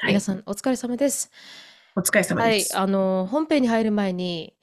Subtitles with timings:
[0.00, 1.30] はい皆さん、お疲れ様です。
[1.96, 2.78] お疲れ様はい、です。
[2.78, 4.54] あの、本編に入る前に、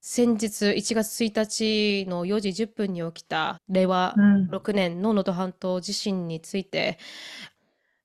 [0.00, 4.50] 先日1月1日の4時10分に起きた令和うん。
[4.50, 6.98] 6年の能登半島地震について、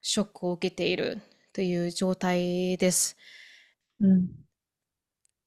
[0.02, 1.21] ショックを受けている
[1.54, 3.18] という状態です。
[4.00, 4.30] うん。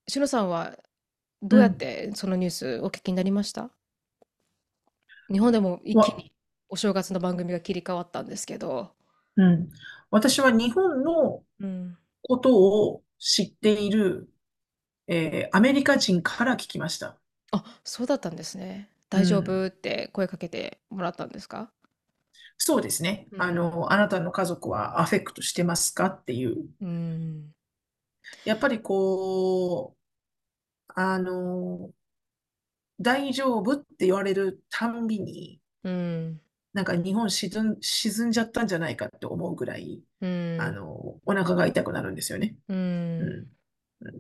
[0.09, 0.77] しのさんは
[1.43, 1.79] どうやっうん。
[1.79, 3.71] てそのニュースお聞きになりました？
[5.33, 6.33] 日本でも一気わ、に
[6.69, 8.95] お正月の番組が切り替わったんですけど、
[9.37, 9.71] うん。
[10.12, 11.96] 私は日本のうん。
[12.22, 14.29] ことを知っている、
[15.08, 17.18] えーアメリカ人から聞きました。
[17.50, 18.89] あ、そうだったんですね。
[19.12, 19.39] う大丈ん。
[19.40, 21.72] 夫って声かけてもらったんですか？
[22.58, 23.26] そうですね。
[23.32, 23.43] うん。
[23.43, 26.06] あの、あなたの家族はアフェクトしてますか？
[26.06, 26.67] っていう。
[26.81, 27.53] うん。
[28.44, 31.90] やっぱりこう、あの、
[33.00, 33.72] 大丈夫？
[33.72, 36.41] って言われるたんびに、うん。
[36.72, 40.72] なんか日本沈ん、沈んじゃったんじゃないかって思うぐらい、うあん。
[40.72, 42.56] の、お腹が痛くなるんですよね。
[42.69, 42.75] う。
[43.20, 43.53] うんん。
[44.00, 44.19] うん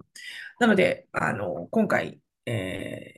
[0.58, 3.16] なので、あの、今回、え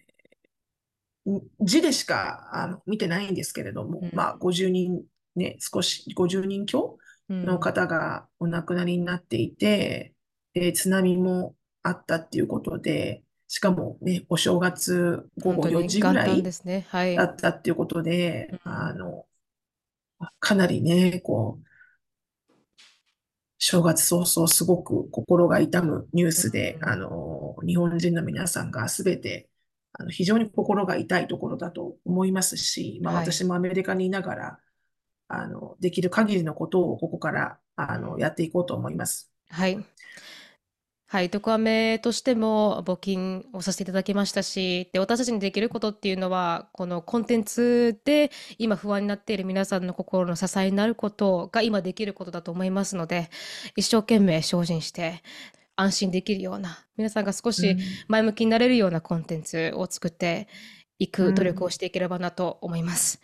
[1.26, 4.10] ー字でしかあの見てないんですけれどうも、ん。
[4.12, 5.04] まあ、50人
[5.36, 6.98] ね、少し、50人強
[7.42, 7.60] のうん。
[7.60, 10.14] 方がお亡くなりになっていて、
[10.52, 13.24] で、津波もあったっていうことで、
[13.54, 16.86] しかもね、お正月午後4本当に元時ぐらい旦ですね。
[16.90, 17.14] はい。
[17.14, 18.60] だったっていうことで、うん。
[18.64, 19.26] あの、
[20.40, 21.64] かなりね、こう、
[23.58, 26.96] 正月早々すごく心が痛むニューうスで、あん。
[26.96, 29.48] の、日本人の皆さんがすべて、
[29.92, 33.34] あの、非常に心が痛いところだと思いますし、まあはい。
[33.34, 34.60] 私もアメリカにいながら、
[35.28, 38.20] あの、できる限りのことをここから、うあの、ん。
[38.20, 39.32] やっていこうと思います。
[39.48, 39.84] はい。
[41.14, 53.30] はい、ドクアメとしても募金をさせていただきましたし、で、私たちにできることっていうのは、このコンテンツで今不安になっている皆さんの心の支えになることが今できることだと思いますので、
[53.76, 55.22] 一生懸命精進して
[55.76, 60.48] 安心できるような、皆さんが少うしん、前向きになれるようなコンテンツを作って
[60.98, 63.20] いうん、く努力をしていければなと思います。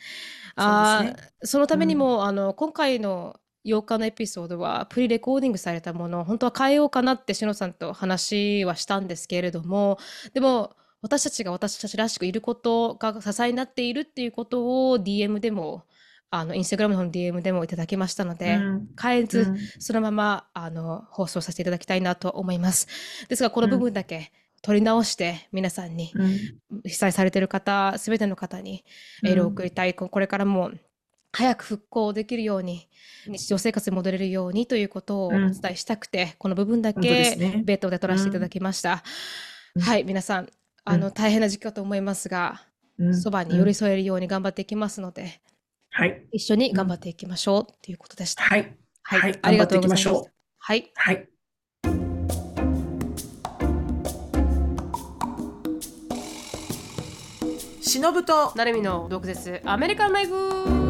[0.59, 1.17] そうですあね。
[1.43, 9.99] ーそのたうん、めにも、あの、今回の8日のエピソードはプリレコーディングされたものを本当は変えようかなってしのさんと話はしたんですけれども、
[10.33, 15.85] でも私たちが私たちらしくいることが支えになっているっていうことを DM でも、
[16.31, 22.87] あの、インスタグラムの DM でもいただきましたのうで、ん、う変えず、ん、そのまま、あの、放送させていただきたいなと思います。
[23.29, 24.31] ですが、この部うん、分だけ
[24.63, 28.85] 取り直して皆さんに、うん、被災されている方、すべての方に
[29.25, 29.95] エールを送りたい。
[29.95, 30.71] ここれからも
[31.33, 32.89] 早く復興できるように、
[33.27, 37.63] 日常生活に戻れるようにということをおうん、伝えしたくて、この部分だけね。
[37.65, 39.05] 別途で取うらせていただん、きました。
[39.77, 40.49] うん、はい、皆さん、う
[40.85, 42.63] あの、ん、大変な時期かと思いますが、
[42.99, 43.75] うん、そばに寄りうん。
[43.75, 45.41] 添えるように頑張っていきますので、
[45.91, 46.27] はい。
[46.33, 48.43] 一緒にうん、頑張っていきましょうということでした。
[48.43, 48.77] はい。
[49.03, 49.39] はい、はい。
[49.43, 50.33] ありがとうきまございましょう。
[50.59, 50.91] はい。
[50.95, 51.29] はい。
[57.81, 60.90] 忍となるみの毒舌アメリカンライフ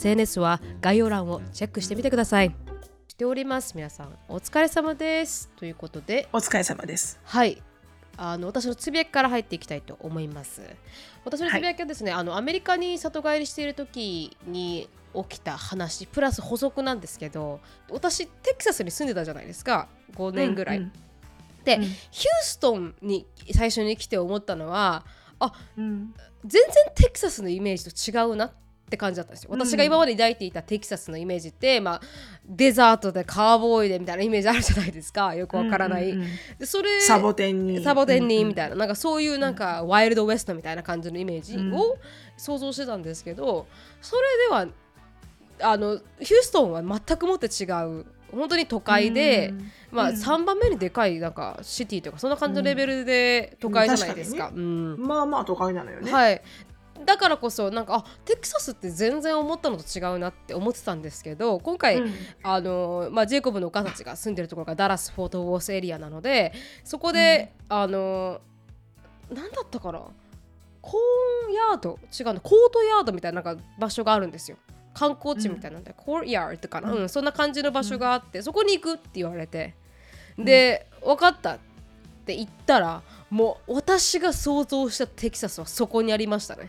[0.00, 2.54] SNS は概要欄をチェックしてみてください。
[3.06, 4.16] しております皆さん。
[4.28, 5.50] お疲れ様です。
[5.56, 6.26] ということで。
[6.32, 7.20] お疲れ様です。
[7.22, 7.62] はい。
[8.16, 10.62] あの私のつぶやきから入っていきたいと思います。
[11.26, 19.86] 私のつぶやきはですね、あのアメリカに里帰りしている時に起きた話プラス補足なんですけど私テキサスに住んでたじゃないですか。
[20.14, 20.92] 5年ぐらい、うん。
[21.62, 21.82] で、うん。
[21.82, 21.96] ヒュー
[22.40, 25.04] ストンに最初に来て思ったのは
[25.40, 26.14] あうん。
[26.46, 29.50] 全然テキサスのイメージと違うなって感じだったんですよ。
[29.52, 32.00] 私が今まで抱いていたテキサスのイメージって、まあ、
[32.46, 35.34] デザートでカーボーイでみたいなイメージあるじゃないですか。
[35.34, 36.10] よくわからない。
[36.10, 36.28] うんうんうん
[36.58, 37.82] でそれサボテンに。
[37.82, 38.74] サボテンにみたいな。
[38.74, 41.74] ななんかそういうなんかワイルドウエストみたいな感じのイメージうん。
[41.74, 41.96] を
[42.36, 43.66] 想像してたんですけど
[44.00, 44.66] それでは
[45.62, 47.64] あのヒューストンは全くもって違
[48.00, 49.52] う本当に都会で、
[49.90, 50.14] まあ、うん。
[50.14, 54.50] 3番目にでかいなんかシティとかそんな感じのレベルで都会じゃないですか。
[54.54, 54.96] うん。
[54.98, 56.12] まあまあ都会なのよね。
[56.12, 56.40] はい
[57.04, 62.14] だからこそなんかあテキサスって全然思ったのと違うなって思ってたんですけど今回、うん。
[62.42, 66.52] あのまあ、ジェイコブのお母たちが住んでるところがダラス・フォートウォースエリアなので
[66.84, 68.40] そこで、あの
[69.30, 70.00] 何だったかな？
[70.82, 71.98] コーンヤード？
[72.18, 74.56] 違うのコートヤードみたいななんか場所があるんですよ。
[74.92, 79.74] 観光地みたいなんで、コールヤードかな、うん、そんな感じの場所があって、そこに行くって言われて。
[80.36, 81.58] で、分かったっ
[82.24, 86.68] て言ったらもう私が想像したテキサスはそこにありましたね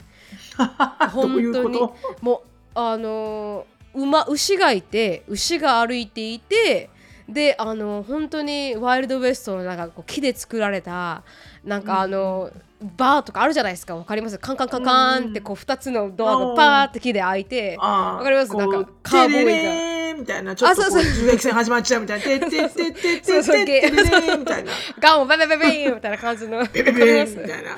[1.11, 2.39] 本当にこもう
[2.75, 6.89] あのー馬牛がいて牛が歩いていて
[7.27, 11.23] であの本当にワイルドウエストのなんかこう木で作られた
[11.63, 12.51] なんかあの、
[12.97, 14.37] バーとかあるじゃないですかわかります？
[14.37, 18.55] カンカンカンカンってこう2つのドアがバーって木で開いてわかります？
[18.55, 19.91] なんかカーボーイが
[20.21, 22.23] みたいな、ちょっとこうあそうそう銃撃戦始まっちゃうみたいな。
[22.23, 24.71] てってってってってってみたいな。
[24.99, 27.77] ガンをベベベベーンみたいな感じのベベベーみたいな。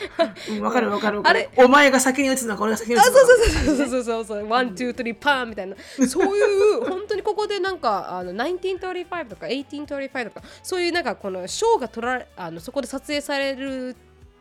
[0.49, 1.43] うんわかるわかるあれ。
[1.43, 3.19] るお前が先に撃つのか俺が先に撃つあのか。
[3.19, 5.75] そうそうそうそうそうそうそう one, two, three,パーンみたいな
[6.07, 6.41] そうい
[6.79, 13.95] う本当にここでなんかあの1935とか1835とかそういうなんかこのショーが撮られあのそこで撮影される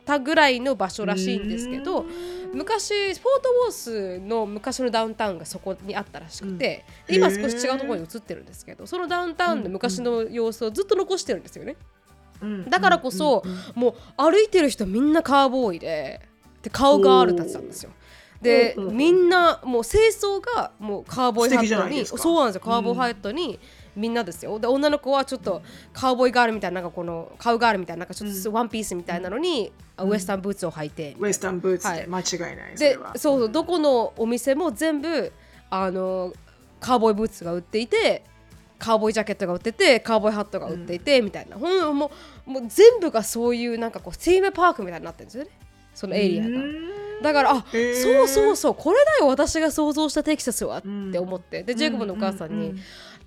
[0.04, 2.04] たぐらいの場所らしいんですけど
[2.52, 11.76] 昔フォートウォースの昔のダウンタウンがそこにあったらしくて、で今少し違うところに移ってるんですけどそのダウンタウンの昔の様子をずっと残してるんですよね。
[12.42, 12.68] うん。
[12.68, 16.20] だからこそ、うんうんもう歩いてる人みんなカーボーイで
[16.62, 17.90] で顔ガールたちなんですよ。
[18.42, 22.60] で、うんうんうんみんなもう清掃がもうカーボーイハットにそうなんですよ。
[22.60, 23.58] カーボーイハットに、
[23.94, 24.58] みんなですよ。
[24.58, 25.62] で女の子はちょっと
[25.92, 32.00] カウボーイガールみたいななんかこのカウガールみたいななんかちょっとワンピースみたいなのに、あウエスタンブーツを履いて、ウエスタンブーツはい。
[32.00, 32.72] で間違いない。
[32.74, 35.32] そでそうそうどこのお店も全部
[35.70, 36.32] あの
[36.80, 38.24] カウボーイブーツが売っていて
[38.78, 41.56] カウボーイジャケットが売っててカウボーイハットが売っていて、みたいな。
[41.56, 42.10] ほんも
[42.46, 45.50] うもう全部がそういうなんかこうテーマパークみたいになってるんですよね。
[45.94, 46.60] そのエリアが。
[47.22, 48.02] だからあ、へー。
[48.02, 51.62] そうそうそうこれだよ私が想像したテキサスはっんて思って。
[51.62, 52.80] でジェイコブのお母さんに、うんうん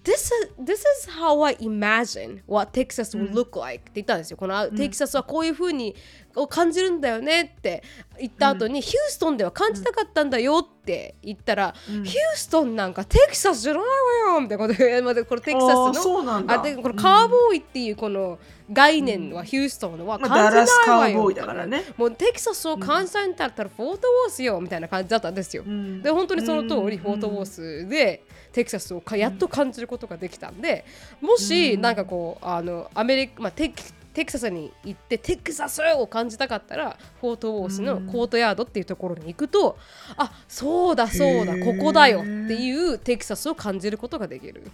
[0.05, 0.31] This is,
[0.63, 4.37] this is how I imagine what Texas would look like、って言ったんですよ。
[4.37, 5.95] このあテキサスはこういう風に
[6.35, 7.81] を感じるんだよねって
[8.19, 12.03] 言った後に、ヒューストンでは感じたかったんだよって言ったら、ヒュー
[12.35, 18.37] ストンなんかテキサスじゃないわよみたいなことでこれテキサスあのあでこのカーボーイっていうこの
[18.71, 20.43] 概念はヒューストンのはまあ感じな。
[20.43, 21.83] いわよ、ダラスカーボーイだからね。
[21.97, 25.63] もうテキサスを感じたいんだったらフォートウォースよみたいな感じだったんですよ。
[25.63, 28.24] んで本当にその通りうんフォートウォースで
[28.55, 30.85] テキサスをかやっと感じることができたんで
[31.19, 39.77] もしなんかこうあのアメリカ、まあ、テキテキサスに行ってテキサスを感じたかったらフォートウォースのコートヤードっていうところに行くと
[40.15, 44.71] あそうだそうだここだよっていうテキサスを感じることができる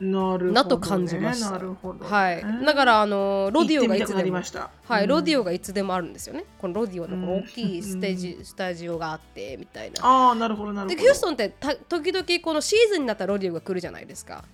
[0.00, 1.50] なるほどねなと感じました。
[1.50, 2.10] なるほどね。
[2.10, 4.40] はい、だからあのロディオがいつでも。
[4.88, 6.44] はい、うんロディオがいつでもあるんですよね。
[6.58, 10.04] このロディオのこの大きいステージ、スタジオがあってみたいな。
[10.04, 10.96] ああ、なるほど、なるほど。
[10.96, 14.44] でヒューストンってた時々このシーズンになったらロディオが来るじゃないですか。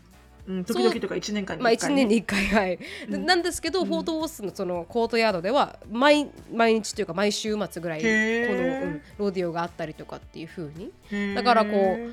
[0.48, 2.78] うん、時々とか1年間にまあ、1 1回ね年に1回、はい
[3.08, 12.12] でなんですけど、フォートウォースのそのコートヤードでは毎毎日というか毎週末ぐらいこの、うんロディオがあったりとかっていう風にへーだからこう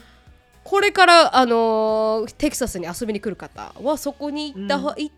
[0.64, 4.84] これから、あのーテキサスに遊びに来る方はそこに行った,、うん。
[4.86, 5.12] 行っ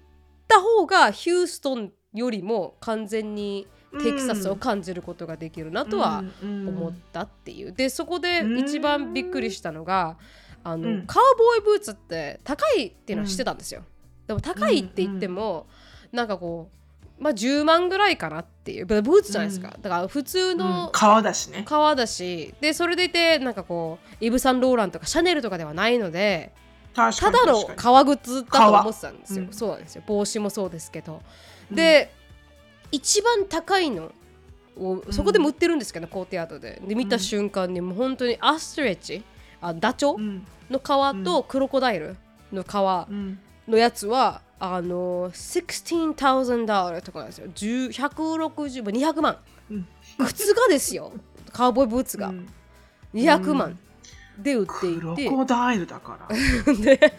[0.48, 3.68] た方がヒューストンよりも完全に
[4.04, 7.72] テキサスを感じることができるなとはうん思ったっていう。
[7.72, 10.18] でそこで一番びっくりしたのが
[10.64, 11.08] あの、うん。
[11.08, 13.84] カウボーイブーツって高いっていうのは知ってたんですよ。
[14.28, 15.68] でも高いって言っても、
[16.12, 16.76] なんかこう
[17.18, 18.86] まあ10万ぐらいかなっていう。
[18.86, 20.58] ブーツじゃないですか、だから普通うん。
[20.58, 21.64] の革だしね。
[21.66, 22.54] 革だし。
[22.62, 26.52] でそれでいてなんかこうイブ・サンローランとかシャネルとかではないので
[26.94, 29.48] ただの革靴だと思ってたんですよ、革。
[29.48, 29.54] うん。
[29.54, 30.04] そうなんですよ。
[30.06, 31.22] 帽子もそうですけど、
[31.72, 32.12] で
[32.92, 34.12] 一番高いの
[34.78, 36.82] をそこでも売ってるんですけど、コートヤードで。
[36.86, 39.24] で見た瞬間にもう本当にアストレッチ？
[39.62, 40.16] あダチョ？
[40.16, 40.48] ウうん。
[40.70, 42.18] の皮とクロコダイル
[42.52, 42.76] の皮
[43.10, 43.40] うん。
[43.68, 47.48] のやつはあの16,000ダラとかなんですよ。
[47.54, 49.38] 10 160万200万、
[49.70, 49.88] うん。
[50.26, 51.12] 靴がですよ。
[51.52, 52.48] カウボーイブーツが、うん。
[53.14, 53.78] 200万
[54.38, 56.36] で売っていクロて、コダイルだから。
[56.76, 57.14] で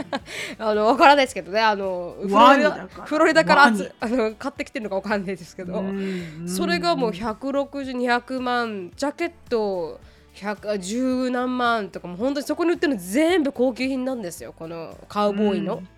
[0.59, 1.61] あの分からないですけどね。
[1.61, 3.65] あのフロリダフロリダから
[4.01, 6.45] あの買ってきてるのか分かんないですけど、うん。
[6.47, 8.91] それがもう160200万。
[8.97, 10.01] ジャケット
[10.35, 12.09] 110何万とか。
[12.09, 14.55] もう本当にそこに売ってるの全部高級品なんですよ。
[14.57, 15.89] このカウボーイの、うん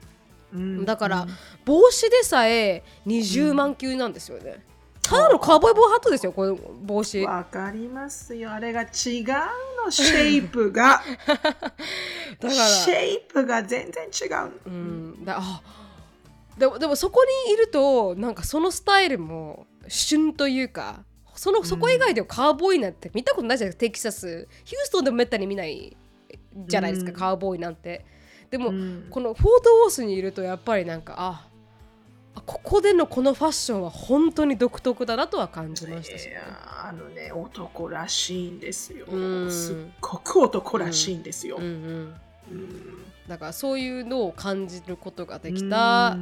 [0.84, 1.26] だから、
[1.64, 4.64] 帽子でさえ20万級なんですよね、
[5.02, 7.24] ただのカウボーイボーハットですよこの帽子。
[7.24, 8.52] わかりますよ。
[8.52, 8.88] あれが違う
[9.84, 11.02] の、シェイプが。
[11.26, 11.54] だか
[12.40, 12.50] ら。
[12.50, 14.52] シェイプが全然違う。
[14.66, 15.62] うん、だあ
[16.58, 21.04] でもでもそこにいるとなんかそのスタイルも旬というか
[21.36, 24.48] そのそこ以外ではカウボーイなんて見たことないじゃないですか、テキサス。
[24.64, 25.96] ヒューストンでもめったに見ない
[26.66, 27.16] じゃないですか、うん。
[27.16, 28.04] カウボーイなんて
[28.50, 29.06] でも、うん。
[29.10, 31.46] このフォートウォースにいるとやっぱりなんかあ
[32.34, 36.38] あここでのこのファッションは本当に独特だなとは感じましたし、ね。
[36.38, 39.06] あのね男らしいんですよ。
[39.06, 39.50] うん。
[39.50, 42.14] すっごく男らしいんですよ、うんうん、
[42.52, 43.04] うん。
[43.26, 45.70] だからそういうのを感じることができたうん。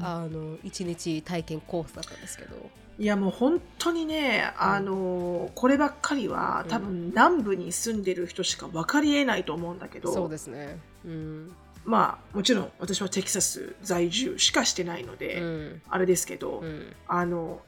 [0.04, 2.56] あの一日体験コースだったんですけど。
[2.98, 6.70] いやもう本当にね、あのこればっかりはうん。
[6.70, 10.78] 多分南部に住んでる人しか分かりえないと思うんだけど、そうですね。
[11.04, 11.52] うん
[11.86, 15.82] まあもちろん私はテキサス在住しかしてないので、うん。
[15.88, 16.94] あれですけど、うん。
[17.08, 17.60] あの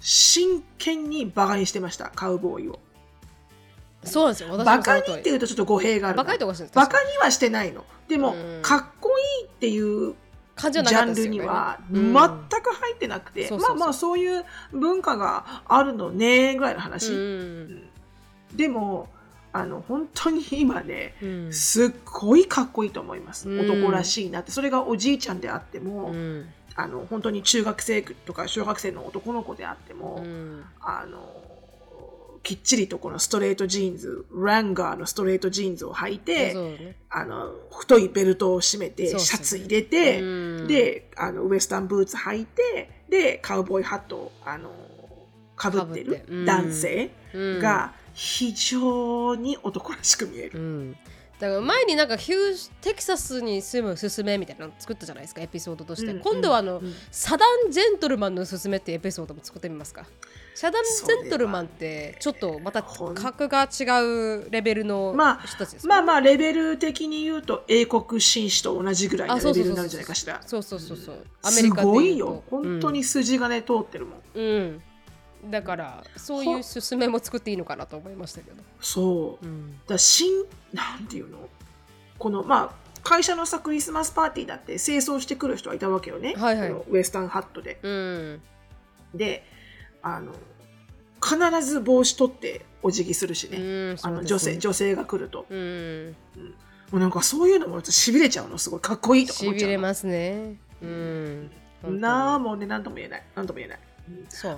[0.00, 2.80] 真剣にバカにしてましたカウボーイを。
[4.04, 4.48] そうですよ。
[4.50, 6.24] 私バカにっていうとちょっと語弊があるな。
[6.24, 6.44] バカに
[7.20, 7.84] はしてないの。
[8.08, 8.62] でも、うん。
[8.62, 10.14] かっこいいっていう
[10.56, 12.12] ジャンルにはうん全
[12.62, 17.88] く入ってなくて、まあまあそういう文化があるのねぐらいの話、うん。
[18.54, 19.08] でも
[19.52, 21.52] あの本当に今ねうん。
[21.52, 23.60] すっごいかっこいいと思います、うん。
[23.60, 24.50] 男らしいなって。
[24.50, 26.46] それがおじいちゃんであっても、うん。
[26.74, 30.64] あの本当に中学生とか小学生の男の子であっても、うん。
[30.80, 31.42] あの
[32.42, 36.96] きっちりとこのストレートジーンズランガーのストレートジーンズを履いて、ね。
[37.10, 40.24] あの太いベルトを締めてシャツ入れて、う
[40.64, 40.66] ん。
[40.66, 44.70] であのウエスタンブーツ履いてでカウボーイハットをあの
[45.56, 46.02] かぶって。
[46.02, 47.60] る男性うん。
[47.60, 50.58] が非常に男らしく見える。
[50.58, 50.96] うん。
[51.42, 60.06] だから前になんかヒューテキサスに住むすすめみたいなの作ったじゃないですかエピソードとして、うん今度はあの、うんサダンジェントルマンのすすめっていうエピソードも作ってみますか。
[60.54, 63.84] サダンジェントルマンってちょっとまた格が違
[64.44, 70.40] うレベルのまあ人たちですよまあまあレベル的に言うと英国紳士と同じぐらいのレベルになるんじゃないかしら。
[70.46, 72.26] そうそうそうそう、すごいよ。
[72.26, 72.68] で言うと。
[72.70, 74.20] 本当に筋金通ってるもん。
[74.34, 74.82] うん、うん
[75.44, 79.46] だからそういうすすめも作っていいのかなと思いましたけど、そう。
[79.46, 81.38] うん、だ新なんていうの？
[82.18, 82.72] このまあ
[83.02, 86.70] 会社のさクリスマスパーティーだって清掃してくる人はいたわけよね、はいはい。
[86.88, 87.80] ウエスタンハットで。
[87.82, 88.42] うん。
[89.14, 89.44] で
[90.02, 90.32] あの
[91.20, 93.60] 必ず帽子取ってお辞儀するしね、う
[93.94, 96.16] んあの女性女性が来ると、うん。
[96.90, 99.54] もうなんかそういうのもしびれちゃうのすごいかっこいいと思っちゃうの。
[99.54, 100.56] びれますね。
[100.82, 101.50] うん。
[101.84, 103.22] なあもうね何とも言えない。
[103.34, 103.78] 何とも言えない、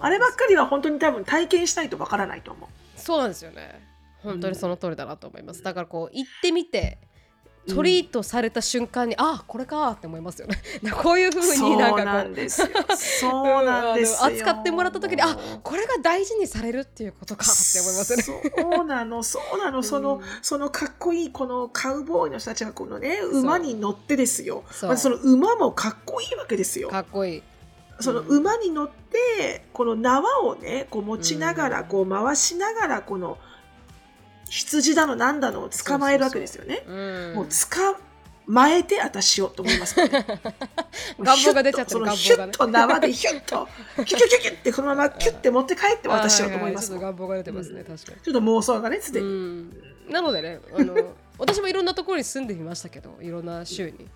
[0.01, 3.01] あればっかりは本当に多分体験しないとわからないと思う。
[3.01, 3.81] そうなんですよね。
[4.23, 6.99] 本当にその通りだなと思います、だからこう行ってみて
[7.69, 10.61] トリートされた瞬間に、あこれかって思いますよね。
[11.03, 12.51] こういうふうになんかこう。
[12.97, 18.53] そうなんです扱ってもらった時にあこれが大事にされるっていうことかって思いますよね。
[18.59, 20.23] そうなの、そうなの、 その、うん。
[20.43, 23.41] そのかっこいいこのカウボーイの人たちがこのね、う。
[23.41, 24.65] 馬に乗ってですよ。
[24.71, 24.91] そう。
[24.91, 26.91] まずその馬もかっこいいわけですよ。
[26.91, 27.43] かっこいい
[28.01, 31.87] そのうん馬に乗って、この縄をね、こう持ちながら、うん。
[31.87, 33.39] こう回しながら、この
[34.49, 36.85] 羊だのなんだのを捕まえるわけですよね。
[36.87, 37.35] うん。
[37.37, 37.97] もう捕
[38.47, 39.97] まえて私をと思います。
[40.03, 40.11] ね。
[41.21, 46.89] 願望が出ちゃってるそのヒュッと縄でヒュッと、キュキュキュキュってこのままキュッて持って帰って私をと思います。
[46.89, 47.85] ちょっと願望が出てますね、うん。
[47.97, 48.21] 確かに。
[48.21, 49.27] ちょっと妄想がね、すでに。
[49.27, 49.95] うん。
[50.11, 50.95] なのでねあの
[51.39, 54.09] 私もいろんなところに住んでみましたけどいろんな州に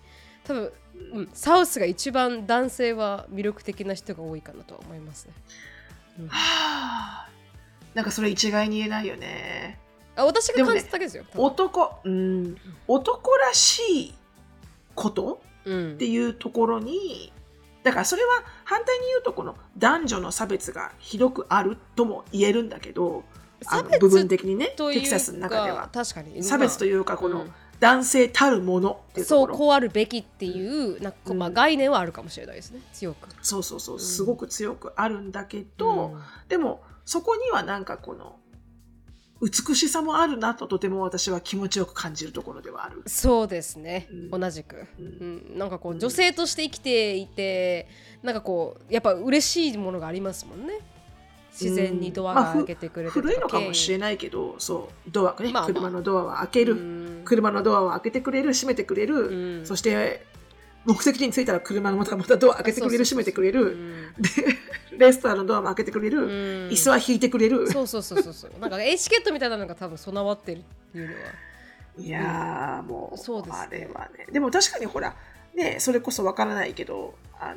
[0.48, 0.72] 多分、
[1.12, 5.34] うん、サウスが一番男性は魅力的な人が多いかなとは思いますね。
[6.28, 7.28] はあ。
[7.94, 9.78] なんかそれ一概に言えないよね。
[10.16, 12.56] あ私が感じただけですよ、多分男、うん、
[12.88, 14.14] 男らしい
[14.94, 15.92] ことうん。
[15.94, 17.30] っていうところに、
[17.82, 23.22] だからそれは反対に言うとこの男女の差別がひどくあるとも言えるんだけど、
[24.00, 25.90] 部分的にね、テキサスの中では。
[25.92, 26.42] 確かに。
[26.42, 31.54] 差別というか、このうん男性たるものそうこうあるべきっていうなんかまあ、うん。
[31.54, 32.80] 概念はあるかもしれないですね。
[32.92, 33.28] 強く。
[33.42, 34.00] そうそうそう、ん。
[34.00, 36.20] すごく強くあるんだけど、うん。
[36.48, 38.36] でもそこにはなんかこの
[39.40, 43.04] 美しさもあるなととても私は気持ちよく感じるところではある。
[43.06, 44.40] そうですね、うん。
[44.40, 45.58] 同じく、ううんん。
[45.58, 45.98] なんかこううん。
[46.00, 47.88] 女性として生きていて
[48.22, 50.80] なんかこうやっぱ嬉しいものがありますもんね
[51.60, 55.66] 自然にドアが開けてくれてと古いのかもしれないけど、そう、ドアね、まあまあ。
[55.66, 57.22] 車のドアは開ける、うん。
[57.24, 59.14] 車のドアを開けてくれる、閉めてくれる、
[59.58, 59.66] うん。
[59.66, 60.24] そして、
[60.84, 64.14] 目的地に着いたら車のまたまたドア開けてくれる、閉めてくれうる、ん。
[64.18, 64.30] で、
[64.96, 66.28] レストランのドアも開けてくれる、うん。
[66.68, 67.70] 椅子は引いてくれる。
[67.70, 68.60] そうそうそうそうそう。
[68.60, 70.62] なんかエチケットみたいなのが多分備わってるっ
[70.92, 71.20] ていうのは。
[71.98, 73.58] いやー、もう、そうですね。
[73.58, 74.26] あれはね。
[74.30, 75.16] でも確かにほら、
[75.54, 77.56] ね、それこそわからないけど、あの、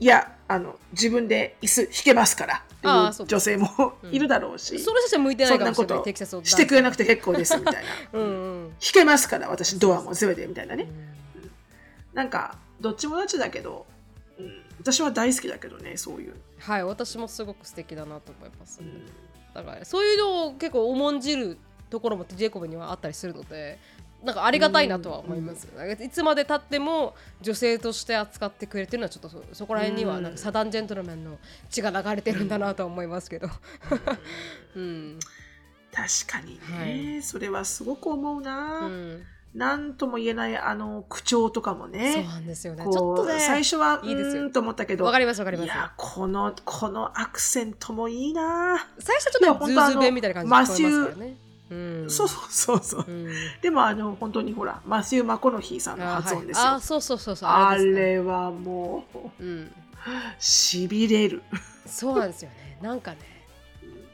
[0.00, 4.14] いや、あの、自分で椅子引けますからっていうう女性もうん。
[4.14, 7.80] いるだろうし、その人は向いてないかもしれないそんなことしてくれなくてて結構ですみたいな。
[8.12, 8.64] うんうん。
[8.66, 10.88] 引けますから、私ドアも全てみたいなね。
[11.36, 11.50] うん。
[12.12, 13.86] なんか、どっちもどっちだけど、
[14.38, 16.34] うん、私は大好きだけどね、そういう。
[16.58, 19.06] はい私もすごく素敵だなと思います、うん。
[19.54, 21.58] だからそういうのを結構重んじる
[21.90, 23.78] ところもジェイコブにはあったりするので
[24.24, 25.68] なんかありがたいなとは思います、
[26.00, 31.38] いつまでたっても女性として扱ってくれてるのはちょっとそそこら辺にはなんか Southern gentleman の
[31.70, 33.48] 血が流れてるんだなとは思いますけど、
[34.76, 35.18] うん。
[35.94, 38.86] 確かにね、はそれはすごく思うな。
[38.86, 39.22] うん、
[39.54, 42.22] なんとも言えないあの口調とかもそうね。
[42.22, 42.82] なんですよね。
[42.84, 44.48] ちょっとね最初はいいですよ。
[44.48, 45.66] と思ったけど、わかりますわかります。
[45.66, 48.88] いやこのこのアクセントもいいな。
[48.98, 51.36] 最初ちょっとズーズー弁みたいな感じでますからね、
[51.72, 53.04] うん、そうそうそうそう。
[53.08, 56.66] うんでもあの本当にほらマシュー・マコノヒーさんのあ発音ですよ。
[56.66, 59.04] はい、あそうそうそうそうあれはも
[59.40, 59.72] ううん、
[60.38, 61.42] しびれる。
[61.86, 63.18] そうなんですよねなんかね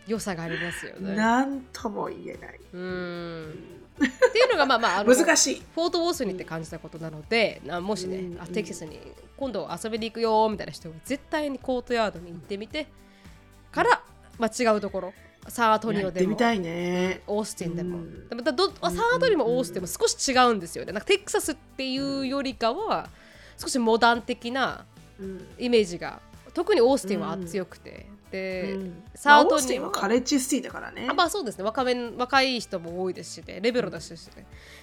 [0.06, 2.60] 良さがありますよねなんとも言えない。
[2.72, 5.62] うんっていうのがまあまああの難しい。
[5.74, 9.00] フォートウォースに行って感じたことなので、なもしね、うんあテキサスに
[9.36, 12.86] 今度遊びに行くよみたいな人は絶対にコートヤードに行ってみて
[13.72, 14.02] から、
[14.38, 15.12] まあ、違うところ
[15.49, 16.37] サーアトニオでも。
[16.37, 17.23] ね。
[17.26, 18.28] オースティンでも、うん。
[18.28, 20.93] でもだどサーアトニオもオースティンも少し違うんですよね。
[20.93, 23.09] なんかテキサスっていうよりかは
[23.57, 24.85] 少しモダン的な
[25.21, 25.47] うん。
[25.59, 26.21] イメージが
[26.55, 29.02] 特にオースティンは強くて、で、うん。
[29.14, 31.07] サーアまあオースティンはカレッジシティだからね。
[31.09, 31.64] あまあそうですね。
[31.64, 33.61] 若め若い人も多いですしね。
[33.61, 34.17] レベルだしね、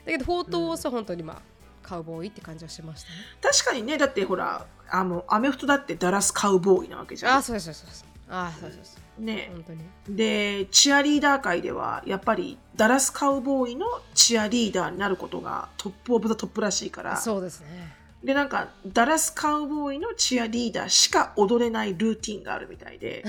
[0.05, 1.41] だけどフォートウォースは本当にまあ
[1.83, 7.37] カウボーイって感じはしましたね、確かにね、だってほら、あのアメフトだってダラスカウボーイなわけじゃん。
[7.37, 9.79] あそうですそうですあそうそうですね、本当に。
[10.09, 17.95] で、チアリーダー界では、やっぱりダラスカウボーイのチアリーダーになることが top of the top らしいから、そうですね。
[18.25, 23.23] で、なんか、ダラスカウボーイのチアリーダーしか踊れないルーティンがあるみたいで、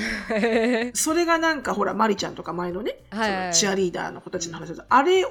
[0.94, 3.54] それがなんかほら、マリちゃんとか前のね、はいはいはい。
[3.54, 5.30] そのチアリーダーの子たちの話だと、あれを、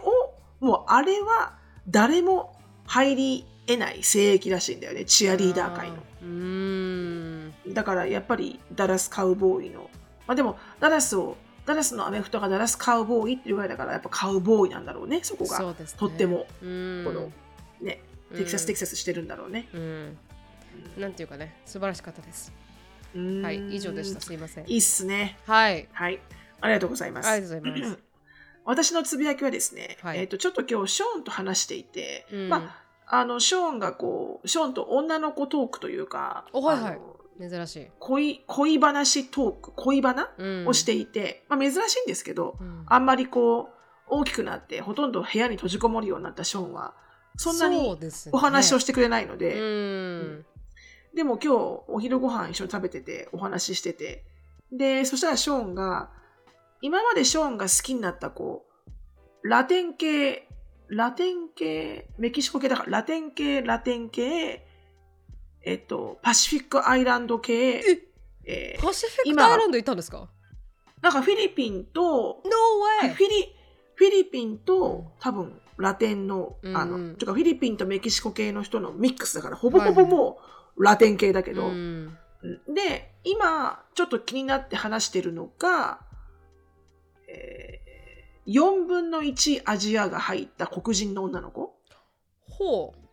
[0.59, 1.57] もうあれは
[1.89, 2.55] 誰も
[2.85, 5.95] 入り得ない聖域らしいんだよね、チアリーダー界の。
[6.21, 7.24] うーん
[7.67, 9.89] だからやっぱりダラスカウボーイの、
[10.27, 15.59] まあでもダラスを、ダラスのアメフトがダラスカウボーイっていうぐらいだからやっぱカウボーイなんだろうね、そこが。
[15.59, 15.75] ね。
[15.97, 17.31] とっても、この、
[17.81, 18.01] ね、
[18.35, 19.67] テキサステキサスしてるんだろうね。
[19.73, 20.17] うん。
[20.97, 22.51] なんていうかね素晴らしかったです。
[23.15, 24.19] はい以上でした。
[24.19, 24.65] すいません。
[24.69, 25.37] いいっすね。
[25.45, 25.87] はい。
[25.93, 26.19] はい。
[26.61, 27.29] ありがとうございます。
[27.29, 27.99] ありがとうございます。
[28.65, 30.19] 私のつぶやきはですね、はい。
[30.19, 32.49] えっ、と、ちょっと今日ショーンと話していて、うん。
[32.49, 36.99] まあ、あの、ショーンがこう、ショーンと女の子トークというか、おはいはい
[37.39, 40.67] 珍しい、恋、恋話トーク、恋バナうん。
[40.67, 42.85] をしていて、まあ珍しいんですけど、うん。
[42.87, 43.75] あんまりこう、
[44.07, 46.93] 大きくなって、ほとんど部屋に閉じこもるようになったショーンは、
[47.37, 47.97] そんなに
[48.31, 50.45] お話をしてくれないので、うん。
[51.13, 54.23] でも今日お昼ご飯一緒に食べてて、お話ししてて、
[54.71, 56.11] で、そしたらショーンが、
[56.81, 58.65] 今までショーンが好きになったこ
[59.43, 60.47] う、ラテン系、
[60.87, 64.64] ラテン系、メキシコ系だから、ラテン系、ラテン系、
[65.65, 67.81] えっと、パシフィックアイランド系、
[68.45, 70.29] えーパシフィックアイランド行ったんですか？
[71.01, 72.51] なんかフィリピンと、No!
[73.01, 73.55] フィリ
[73.95, 77.11] フィリピンうんと多分ラテンの、うんあうん。
[77.13, 80.39] の、とかフィリピンとメキシコ系の人のミックスだから、ほぼほぼも
[80.77, 81.71] うラテン系だけど、
[82.67, 85.99] で、今、ちょっと気になって話してるのが、
[87.27, 91.75] えー、4分の1アジアが入った黒人の女の子。
[92.47, 93.04] ほだから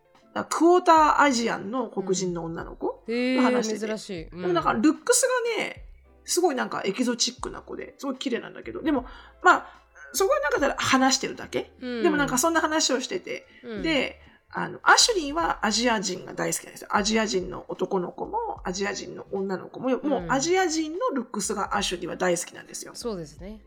[0.45, 3.03] クォーターアジアンの黒人の女の子。
[3.07, 3.87] うへえ話してて。
[3.87, 4.41] 珍しい、うん。
[4.41, 5.85] でもなんか、ルックスがね、
[6.25, 9.05] すごいなんかエキゾチックな子で、すごい綺麗なんだけど、でも、
[9.43, 11.71] まあ、そこになんかただ話してるだけ。
[11.81, 12.03] うん。
[12.03, 13.81] でもなんかそんな話をしてて、うん。
[13.83, 14.19] で、
[14.49, 16.87] あの、アシュリーはアジア人が大好きなんですよ。
[16.91, 22.91] アジア人の男の子も、アジア人の女の子も、もうアジア人のルックスがアシュリーは大好きなんですよ。
[22.93, 23.61] そうですね、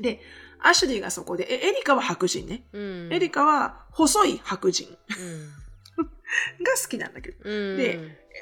[0.00, 0.20] で、
[0.60, 2.64] アシュリーがそこで、えエリカは白人ね。
[2.72, 4.98] うん、エリカは細い白人
[5.96, 6.08] がうん
[6.82, 7.98] 好きなんだけど、うん、で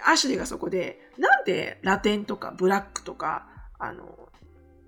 [0.06, 3.46] アシュリーがそこで、なんでラテンとかブラックとか、
[3.78, 4.28] あの、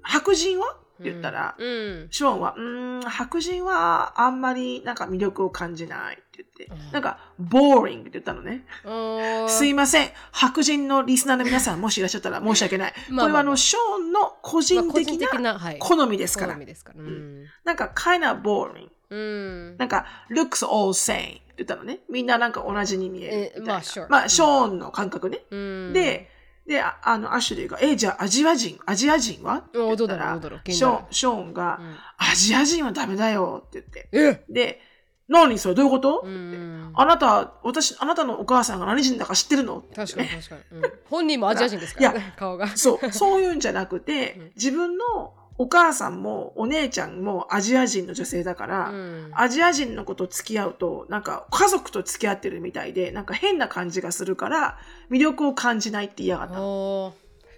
[0.02, 0.76] 白人は？
[0.94, 2.08] って言ったら、うん。
[2.10, 6.84] ショーンは、うーん、白人はあんまりなんか魅力を感じないって言って。
[6.86, 8.66] うん、なんか、ボーリングって言ったのね。
[8.84, 9.48] うん。
[9.48, 10.08] すいません。
[10.32, 12.92] 白人のリスナーの皆さん、もしいらっしゃったら申し訳ない。
[12.92, 16.56] これはあの、ショーンの個まあ人的な好みですから。
[16.56, 18.88] なんか、kind of boring.
[19.10, 19.76] うん。
[19.76, 22.00] なんか、looks all same って言ったのね。
[22.10, 25.42] みんななんか同じに見えるまあショーンの感覚ね。
[25.50, 26.30] うん、で、
[26.66, 29.56] で、ああの、アシュリーが、え、じゃあアジア人、アジア人は？
[29.56, 31.96] って言ったらショーンが、うん。
[32.16, 34.08] アジア人はダメだよって言って。
[34.12, 34.80] えで、
[35.28, 35.74] 何それ？
[35.74, 36.92] どういうこと、うん。
[36.94, 39.82] あなた、私、あなたのお母さんが何人だか知ってるの？
[39.94, 40.92] 確かに確かに、うん。
[41.08, 42.68] 本人もアジア人ですから、いね、顔が。
[42.76, 44.02] そう、そういうんじゃなく うん。
[44.02, 49.30] て、自分のお母さんもお姉ちゃんもアジア人の女性だから、うん。
[49.34, 54.78] アジア人の子と付き合うと、なんか家族と付き合ってるみたいで、なんか変な感じがするから、
[55.10, 56.54] 魅力を感じないって言いやがった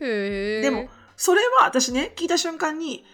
[0.04, 3.04] へえでも、それは私ね、聞いた瞬間に、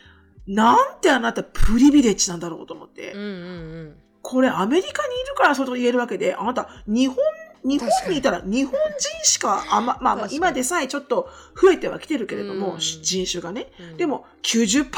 [0.46, 3.12] なんてあなたプリビレッジなんだろうと思って。
[3.12, 7.16] うんうんこれアメリカにいるからそういうこと言えるわけで、あなた、日本、
[7.64, 11.28] 日本にいたら日本人しか、あま、まあまあ今でさえちょっと
[11.60, 12.78] 増えてはきてるけれども、うん。
[12.78, 13.72] 人種がね。
[13.78, 13.96] うん。
[13.96, 14.90] でも90%以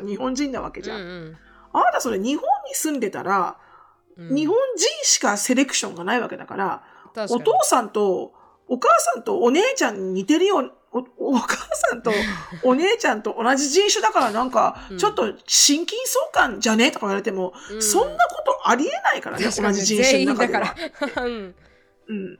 [0.00, 1.00] 上日本人なわけじゃん。
[1.00, 1.36] うん
[1.74, 3.56] あなたそれ日本に住んでたら、
[4.18, 4.36] うん。
[4.36, 6.82] 日本人しかセレクションがないわけだから、
[7.30, 8.34] お父さんと
[8.68, 10.98] お母さんとお姉ちゃんに似てるようお
[11.32, 12.12] お母さんと
[12.62, 14.98] お姉ちゃんと同じ人種だからなんかうん。
[14.98, 16.90] ちょっと親近相関じゃね？
[16.90, 17.82] とか言われても、うん。
[17.82, 20.60] そんなことありえないからね同じ人種の中では。
[20.60, 21.06] か。
[21.16, 21.22] ら。
[21.24, 21.54] うん。
[22.08, 22.38] うん、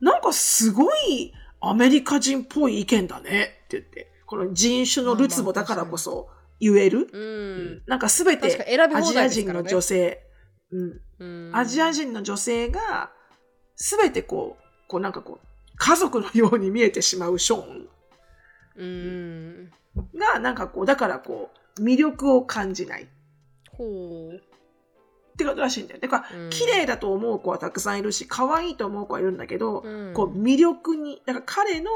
[0.00, 6.28] なんかすごいアメリカ人っぽい意見だねって言ってこの人種のるつぼだからこそ
[6.60, 7.66] 言える、ううん。
[7.78, 7.82] ん。
[7.86, 10.22] なんか全て確かに選び放アジア人の女性、
[10.70, 11.56] うん、うん。
[11.56, 13.10] アジア人の女性が
[13.76, 15.46] 全てこうこうなんかこう
[15.80, 17.88] 家族のように見えてしまうショーン。
[18.76, 19.70] うん。
[20.14, 23.04] がなんかこうだからこう魅力を感じない。
[23.04, 23.06] っ
[23.72, 23.84] ほ
[24.34, 24.42] う。
[25.38, 26.00] てことらしいんだよ。
[26.00, 26.50] だから、うん。
[26.50, 30.12] 綺麗だと思う子はたくさんいるし可愛いと思う子はいるんだけど、うん。
[30.12, 31.90] こう魅力にだから彼の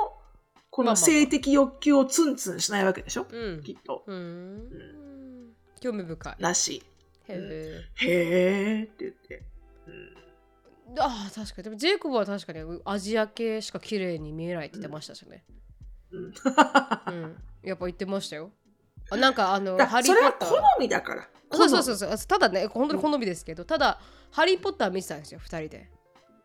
[0.70, 3.62] この性的欲求をツンツンしないわけでしょ、うん。
[3.62, 4.02] きっと。
[4.06, 4.62] うん。
[5.80, 6.36] 興味深い。
[6.38, 6.82] らしい。
[7.28, 9.42] へへーって言って。
[9.86, 9.94] うん。
[9.94, 10.23] え
[11.00, 11.62] ああ確かに。
[11.64, 15.44] でもジェイコブは確かにアジア系しか綺麗に見えないって言ってましたしね。
[16.10, 16.24] うん。
[16.24, 17.36] うん。
[17.62, 18.50] やっぱ言ってましたよ。
[19.10, 20.48] あなんかあのだハリそれはーポッター。
[20.50, 21.28] 好みだから。
[21.52, 21.94] そうそうそう。
[21.94, 21.98] う。
[21.98, 25.90] そうただね本当に好みですけど、ただハリー・ポッター見てたんですよ2人で。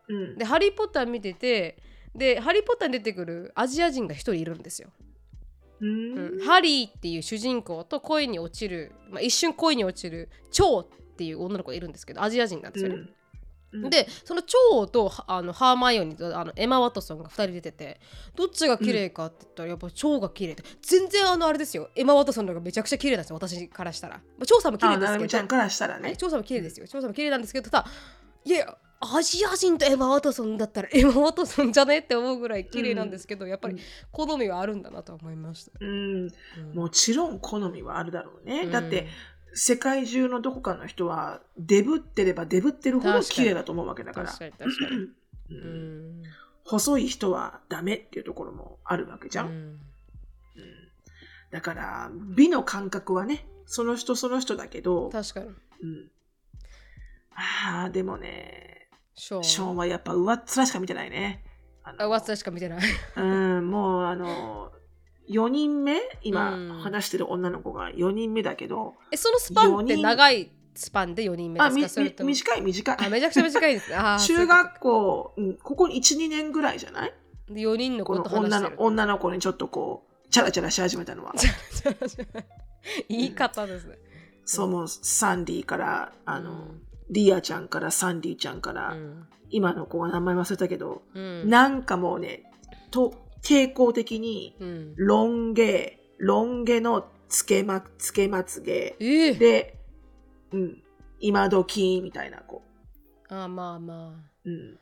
[0.08, 0.38] うん。
[0.38, 1.82] でハリー・ポッター見てて
[2.14, 4.90] でハリー・ポッターに出てくるアジア人が1人いるんですよ、
[5.80, 6.18] うん。
[6.18, 6.40] うん。
[6.40, 13.14] ハリーっていう主人公と恋に落ちる、まあ、一瞬恋に落ちるチョウっていう女の子がいるんですけどアジア人なんですよね、うん
[13.88, 18.00] でそのチョウとはあのハーマイオニーとあのエマ・ワトソンが2人出てて
[18.34, 21.88] どっちが綺麗かって言ったらやっぱチョウが綺麗で全然あのあれですよ。
[21.94, 25.28] エマ・ワトソンの方がめちゃくちゃ綺麗なんですよ私からしたら、まあ、チョウさんも綺麗あ、ですけど。
[25.28, 26.16] ちゃんからしたらはい、ね。
[26.16, 26.86] 調査も綺麗ですよ。
[26.86, 27.86] 調査も綺麗なんですけど、ただ、
[28.44, 33.76] いや、アジア人とエマ・ワトソンだったらエマ・ワトソンじゃねって思うぐらい綺麗なんですけど、やっぱり
[34.10, 35.72] 好みはあるんだなと思いました。
[35.80, 36.30] うん、う
[36.72, 36.74] ん。
[36.74, 38.62] もちろん好みはあるだろうね。
[38.64, 38.70] うん。
[38.70, 39.06] だって、
[39.54, 44.96] 世界中のどこかの人はデブってればデブってるほど綺麗だと思うわけだから確かに確かに。
[44.96, 45.08] う
[45.50, 46.22] うんん
[46.64, 49.80] 細い人はダメっていうところもあるわけじゃん、うんうん
[51.50, 55.46] だから美の感覚はねその人その人だけど、確かに。
[55.46, 55.54] うん、
[57.34, 59.44] ああでもねショーン。
[59.44, 61.42] ショーンはやっぱ上っ面しか見てないね
[61.82, 62.80] あのあ、ワッツしか見てない。
[63.16, 64.70] うんもうあの
[65.30, 66.00] 4人目？
[66.22, 66.68] 今うん。
[66.80, 71.88] 話してる女の子が4人目だけど、え、そのスパンって長いスパンで4人目ですか？
[71.88, 72.28] それとも。
[72.28, 73.06] み短い短い。
[73.06, 73.90] あ、めちゃくちゃ短いです
[74.26, 77.14] 中学校、うん、ここ12年ぐらいじゃない？
[77.48, 78.82] で4人の子この女のと話してる。
[78.82, 81.34] 女の子にちょっとこうチャラチャラし始めたのは。
[83.08, 83.98] 言い方ですね。
[84.44, 86.82] そうもうサンディからあの、うん。
[87.10, 89.26] リアちゃんからサンディちゃんから、うん。
[89.50, 91.48] 今の子は名前忘れたけど、うん。
[91.48, 92.44] なんかもうね
[92.90, 94.94] と傾向的にうん。
[94.96, 98.96] ロン毛ロン毛のつけまつけまつげ。
[99.00, 99.34] ええ。
[99.34, 99.78] で、
[100.52, 100.82] うん、
[101.20, 102.62] 今時みたいな子、
[103.28, 104.30] あまあまあ。
[104.44, 104.78] うん、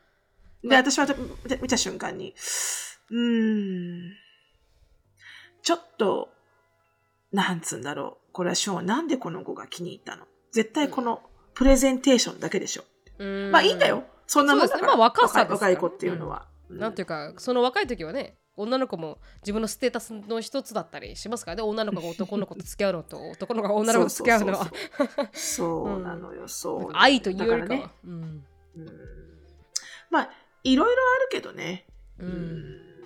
[0.67, 2.33] で私は見た見た瞬間に
[3.11, 4.13] うーん。
[5.61, 6.29] ちょっと
[7.31, 8.31] なんつうんだろう。
[8.31, 10.25] これはショーンなんでこの子が気に入ったの？
[10.51, 11.21] 絶対この
[11.53, 12.83] プレゼンテーションだけでしょ、
[13.19, 13.51] うん。
[13.51, 14.05] まあいいんだよ。
[14.25, 14.87] そんなもんだから、ね。
[14.87, 16.79] まあ若さ若い子っていうのは、うん。
[16.79, 21.63] なんていうかその若い時はね女の子も自分のステータスの一つだったりしますからね。
[21.69, 24.71] 女の子が男の子と付き合うのと男の子が女の子と付き合うのは。
[25.33, 26.91] そうなのよ、そう。
[26.93, 27.89] 愛というよりかね。
[28.05, 28.45] うん。
[28.75, 28.89] うん。
[30.09, 30.29] まあ
[30.63, 31.87] いろいろあるけどね、
[32.19, 32.31] ううん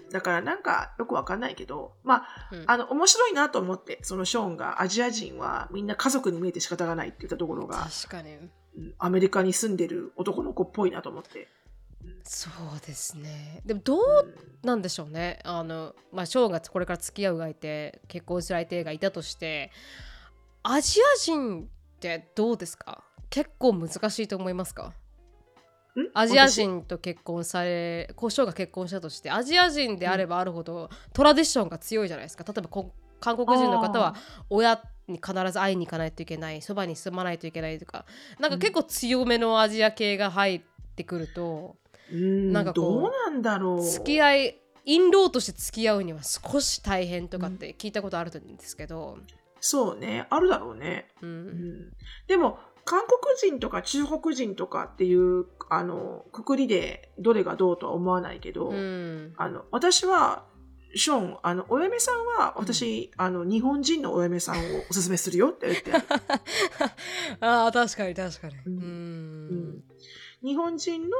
[0.08, 0.10] ん。
[0.12, 2.64] だからなんかよくわかんないけどまあうん。
[2.68, 8.36] あの面白いなと思ってそのショーンがアジア人はみんな家族に見えて仕方がないって言ったところが、確かに。
[8.36, 8.52] うん
[8.98, 11.48] アメリカに住んでる男の子っぽいなと思って、
[12.24, 13.62] そうですね。
[13.66, 14.28] でもどうう
[14.66, 15.40] んなんでしょうね。
[15.44, 19.72] あのまあショーンがこれから付き合う相手結婚する相手がいたとして
[20.64, 21.66] アジア人っ
[22.00, 23.04] てどうですか？
[23.30, 24.94] 結構難しいと思いますか？
[25.96, 26.10] ん？
[26.14, 32.46] アジア人と結婚され、コショウが結婚したとして、アジア人であればあるほど、トラディションが強いじゃないですか。
[32.48, 34.16] 例えばこ、韓国人の方は
[34.50, 38.06] 親に必ず会いに行かないといけない、そばに住まないといけないとか、
[38.40, 40.62] なんか結構強めのアジア系が入っ
[40.96, 41.83] てくると、うん
[42.14, 43.84] なんかこうどうなんだろう。
[43.84, 49.18] 付き合い、印籠として付き合うには少し大変とかって聞いたことあるんですけど、
[49.60, 51.48] そうねあるだろうね、う、うん。
[51.48, 51.94] ん、
[52.28, 60.44] でも韓国人とか中国人とかっていうあのくくりでどれがどうとは思わないけど、うん、あの私は
[60.96, 65.92] ショーン、あの、お嫁さんは、私、あの、日本人のお嫁さんをおすすめするよって言って。
[65.98, 66.04] ある。
[67.42, 68.56] ああ確かに確かに。
[68.68, 68.74] うん。
[68.74, 68.84] うん。
[68.84, 69.84] うん。
[70.44, 71.18] 日本人の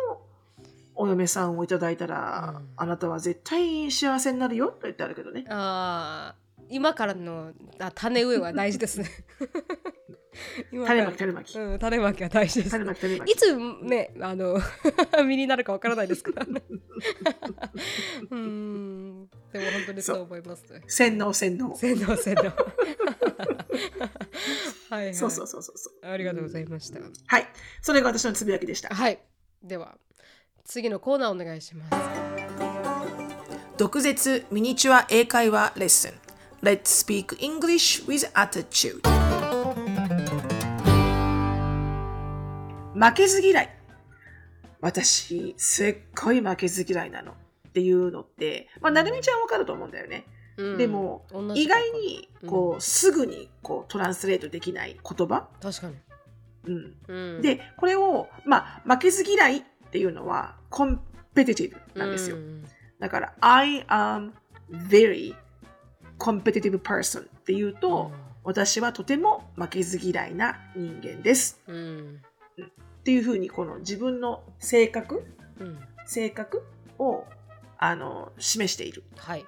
[0.96, 5.46] お嫁さんをいただいたら、うんあなたは絶対幸せになるよと言ってあるけどね。
[5.50, 9.08] ああ今からのあ種植えは大事ですね
[10.86, 11.58] 種まき、種まき。
[11.58, 13.36] うん、種まきは大事です種まき、種まきい。
[13.36, 14.60] つねあの
[15.26, 16.64] 身になるかわからないですからね
[18.32, 21.76] うんでも本当にそう思いますね洗脳、洗脳。
[21.76, 22.44] 洗脳洗脳
[24.90, 26.08] はい、はい、そうそうそうそうそう。
[26.08, 27.48] ありがとうございました、はい。
[27.82, 28.94] それが私のつぶやきでした。
[28.94, 29.20] はい
[29.64, 29.98] では
[30.66, 31.92] 次のコーナーお願いします。
[33.78, 36.14] 毒舌ミニチュア英会話レッスン。
[36.62, 39.02] Let's speak English with attitude.
[42.94, 43.70] 負けず嫌い。
[44.80, 47.36] 私すっごい負けず嫌いなのっ
[47.74, 50.26] ていうのってまあなるみちゃんわかると思うんだよね、
[50.58, 50.78] うん。
[50.78, 55.96] でも意外にこう、うんすぐにこうトランスレートできない言葉、確かに、
[56.66, 61.00] うん、うん、でこれをまあ負けず嫌いっていうのはコン
[61.36, 62.66] ペティティブなんですよ、うん。
[63.00, 64.32] だから I am
[64.72, 65.36] very
[66.18, 68.12] competitive person っていうと、
[68.44, 71.62] 私はとても負けず嫌いな人間です。
[71.68, 72.22] うん。
[72.58, 75.24] っていうふうにこの自分の性格
[75.60, 75.80] うん。
[76.08, 76.64] 性格
[76.98, 77.26] を
[77.78, 79.04] あの示している。
[79.18, 79.46] はい。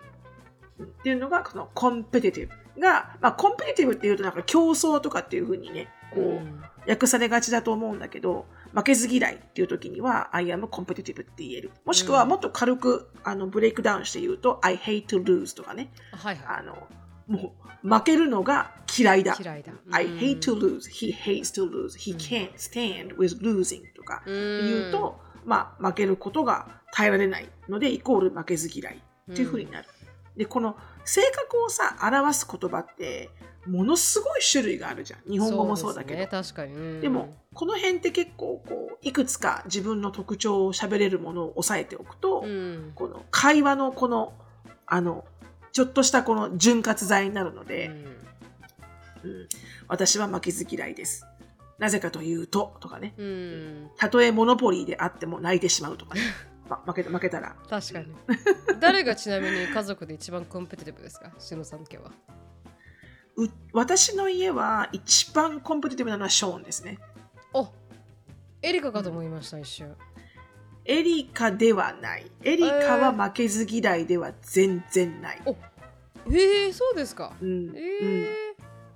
[0.79, 6.61] っていうのがこのコンペティティブが、まあ、コンペティティブっていうとなんか競争とかっていうふうにねこう、うん。
[6.87, 11.71] 訳されがちだと思うんだけど負けず嫌いっていう時には I am competitive って言える。
[11.85, 15.91] もしくはもっと軽くあのブレイクダウンして言うと I hate to lose とかね。
[16.11, 16.87] はいはあの
[17.27, 19.33] もう負けるのが嫌いだ。
[19.33, 19.71] い嫌いだ。
[19.91, 20.17] I うん。
[20.17, 20.89] hate to lose.
[20.89, 21.97] He hates to lose.
[21.97, 24.33] He can't stand with losing とかうん。
[24.33, 29.87] 言うと、まあ負けることが耐えられないのでイコール負けず嫌いっていうふうになる、
[30.37, 33.29] でこの性格をさ表す言葉って
[33.67, 35.31] ものすごい種類があるじゃん。
[35.31, 36.19] 日本語もそうだけど。
[36.19, 37.01] ね、確かに、うん。
[37.01, 42.91] でも、この辺って結構こういくつか自分の特徴を喋れるものを押さえておくと、うん。
[42.95, 44.33] この会話のこの
[44.85, 45.25] あの
[45.71, 47.87] ちょっとしたこの潤滑剤になるので、
[49.23, 49.47] うん。
[49.87, 51.25] 私は負けず嫌いです。
[51.77, 53.13] なぜかというととかね。
[53.17, 56.21] うん、うんたとえモノポリーであっても泣いてしまうとかね、
[56.69, 57.55] ま、負けた負けたら。
[57.69, 58.07] 確かに。
[58.79, 61.31] 誰がちなみに家族で一番コンペティブですか？
[61.39, 62.09] しのさん家は。
[62.09, 62.11] う
[63.73, 66.99] 私の家は一番コンペティティブなのはショーンですね。
[67.53, 67.67] お
[68.61, 69.95] エリカかと思いました、一瞬。
[70.85, 72.31] エリカではない。
[72.43, 75.41] エリカは負けず嫌いでは全然ない。
[76.27, 77.33] えー、そうですか。
[77.41, 78.27] うんえーうん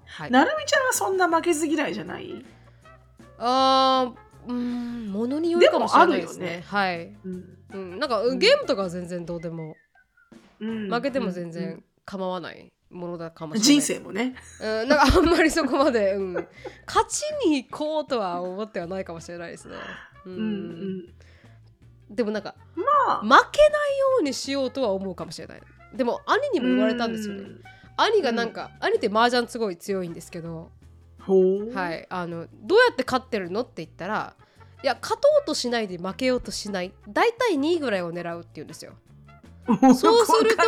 [0.06, 0.32] はい。
[0.32, 2.44] なるみちゃんはそんな負けず嫌いじゃない、
[3.38, 6.46] あーうーんものによるかもしれないですね。
[6.48, 7.14] でもあるよね。
[7.14, 7.92] はい、うん。
[7.92, 9.76] うん、なんかんゲームとかは全然どうでも。
[10.60, 10.90] うん。
[10.90, 11.52] 負けても全うん。
[11.52, 14.36] 然構わないものだかもしれない人生もね。
[14.62, 16.34] うん、なんかあんまりそこまで、うん、
[16.88, 19.76] 勝ちに行こうとは思ってはないかもしれないですね。
[20.26, 20.44] うんうんう
[22.14, 22.84] ん、でもなんかま
[23.16, 23.46] あ負けないよ
[24.22, 25.62] うにしようとは思うかもしれない。
[25.94, 27.44] でも兄にも言われたんですよね。
[27.98, 30.72] 兄がなんか、兄って麻雀すごい強いんですけど。
[31.74, 34.34] はい、あのどうやって勝ってるのって言ったら
[34.82, 38.94] いや勝とうとしないで負けようとしない大体2位ぐらいを狙うって言うんですよ。
[39.94, 40.64] そうすると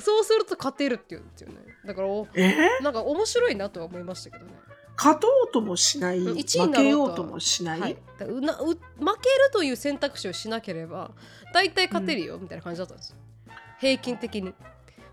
[0.00, 1.56] そうすると勝てるって言うんですよね。
[1.86, 2.54] だからおえ？
[2.82, 4.52] なんか面白いなとは思いましたけどね。
[4.96, 7.80] 勝とうともしない、負けようともしない？
[7.80, 7.96] はい、
[8.40, 8.80] なう負ける
[9.52, 11.12] という選択肢をしなければ
[11.54, 13.14] 大体勝てるよ、みたいな感じだったんです
[13.78, 14.52] 平均的に。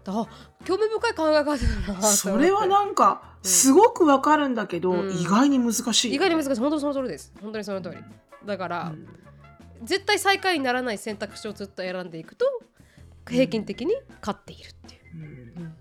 [0.08, 0.28] あ
[0.66, 3.50] 興味深い考え方だなそれはなんかうん。
[3.50, 5.12] すごくわかるんだけど、うん。
[5.12, 6.60] 意外に難しい、意外に難しい。
[6.60, 7.34] 本当にその通りです。
[7.42, 7.98] 本当にその通り
[8.46, 9.08] だから、うん。
[9.84, 12.46] 絶対最下位にならない選択肢をずっと選んでいくと
[13.28, 15.74] 平均的に勝っているっていう、うん。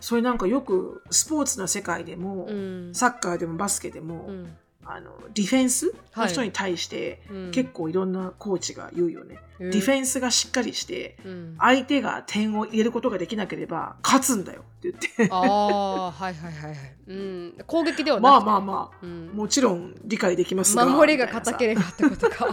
[0.00, 2.94] それなんかよくスポーツの世界でも、うん。
[2.94, 4.56] サッカーでもバスケでも、うん。
[4.86, 7.50] あのディフェンスの人に対して、うん。
[7.52, 9.70] 結構いろんなコーチが言うよね、うん。
[9.70, 11.56] ディフェンスがしっかりしてうん。
[11.58, 15.34] 相手が点を入れることができなければ勝つんだよって言って。
[15.34, 18.96] ああはいはいはいはい、うん、攻撃ではまあまあまあ。
[19.02, 19.28] うん。
[19.34, 20.86] もちろん理解できますが。
[20.86, 22.46] 守りが硬ければってことか。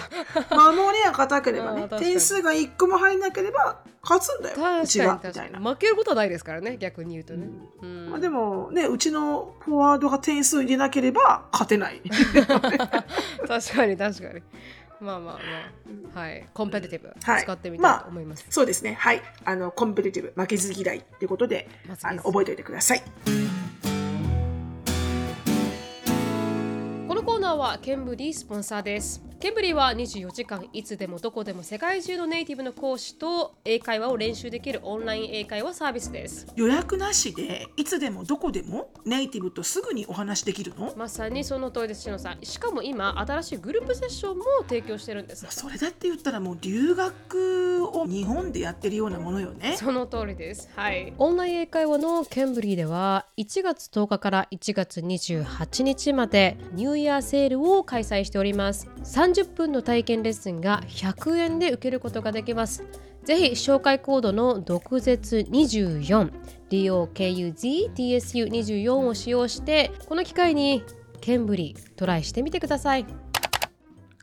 [0.74, 1.88] 守りが硬ければね。
[2.00, 4.56] 点数が1個も入らなければ勝つんだよ。
[4.58, 7.48] う確ちかに負けることはないですからね逆に言うとね、
[7.82, 8.10] うん。
[8.10, 12.02] まあ、でもねうちのフォワードが点数入れなければ勝てない。
[13.48, 14.41] 確かに確かに
[15.02, 15.40] まあまあま
[16.16, 16.20] あ。
[16.20, 16.48] はい。
[16.54, 17.42] コンペティティブ、はい。
[17.42, 18.94] 使ってみたいと思います、そうですね。
[18.94, 19.22] はい。
[19.44, 21.68] あのコンペティティブ負けず嫌いっていうことで
[22.04, 23.02] あの覚えておいてください。
[27.08, 36.46] このコーナーはケンブリースポンサーですケンブリーは24時間いつでもどこでも世界中のネイティブの講師と英会話を練習できるオンライン英会話サービスです。
[36.56, 40.94] 予約なしでいつでもどこでもネイティブとすぐにお話できるの？
[40.96, 42.46] まさにその通りですしのさん。
[42.46, 45.48] しかも今新しいグループセッションも提供してるんです。
[45.50, 49.76] それだって言ったらもう留学を日本でやってるようなものよね。
[49.76, 50.70] その通りです。
[50.76, 51.16] はい。
[51.18, 58.88] オンライン英会話のケンブリーでは1月10日から1月28日までニューイヤーセールを開催しております。
[59.04, 62.84] 30分の体験レッスンが100円で受けることができます
[63.24, 66.32] ぜひ紹介コードの毒舌24
[66.70, 70.84] DOKUZTSU24 を使用してこの機会に
[71.22, 73.06] ケンブリートライしてみてください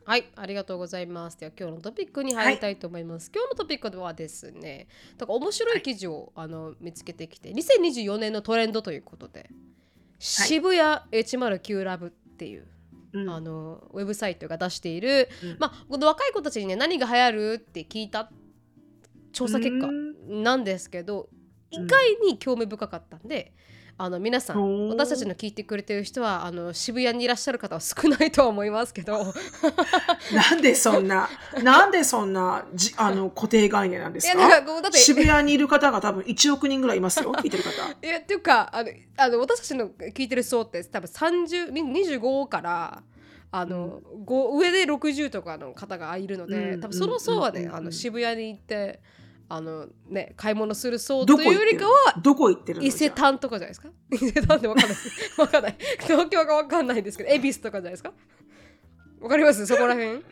[0.09, 1.39] はい、ありがとうございます。
[1.39, 3.29] では今日のトピックに入りたいと思います。
[3.31, 4.87] 今日のトピックはですね、
[5.19, 9.51] だから面白い記事を、あの見つけてきて、2024年のトレンドということで、
[10.17, 12.65] 渋谷109ラブっていう、
[13.13, 13.29] うん。
[13.29, 15.57] あのウェブサイトが出している、うん。
[15.59, 18.29] まあこの若い子たちにね何が流行るって聞いた
[19.31, 20.43] 調査結果うん。
[20.43, 21.29] なんですけど、
[21.71, 21.85] うん。
[21.85, 23.53] 意外に興味深かったんで。
[24.01, 29.33] あの皆さん私たちの聞いてくれてる人はあの渋谷にいらっしゃる方は少ないとは思いますけど。
[30.33, 31.29] なんでそんな、
[31.61, 37.71] なんでそんなじあの固定概念なんですいやなんかかこうだって渋谷にいる方が多分1億人ぐらいいますよ、 聞いてる方。
[37.71, 43.03] いやっていうかあのあの私たちの聞いてる層って多分30に25から
[43.51, 47.77] あの、ご上で60とかの方がいるので、うん多分その層はね、うんうんうん。
[47.79, 49.01] あの渋谷に行って
[49.51, 52.85] あのね買い物する層どというよりかはどこ行ってるの？
[52.85, 53.89] 伊勢丹とかじゃないですか？
[54.13, 54.97] 伊勢丹ってわかんない。
[55.37, 55.77] わかんない。
[56.01, 58.13] 東京がわかんないんですけど恵比寿とかじゃないですか？
[59.21, 59.65] わかります？
[59.65, 60.23] そこら辺？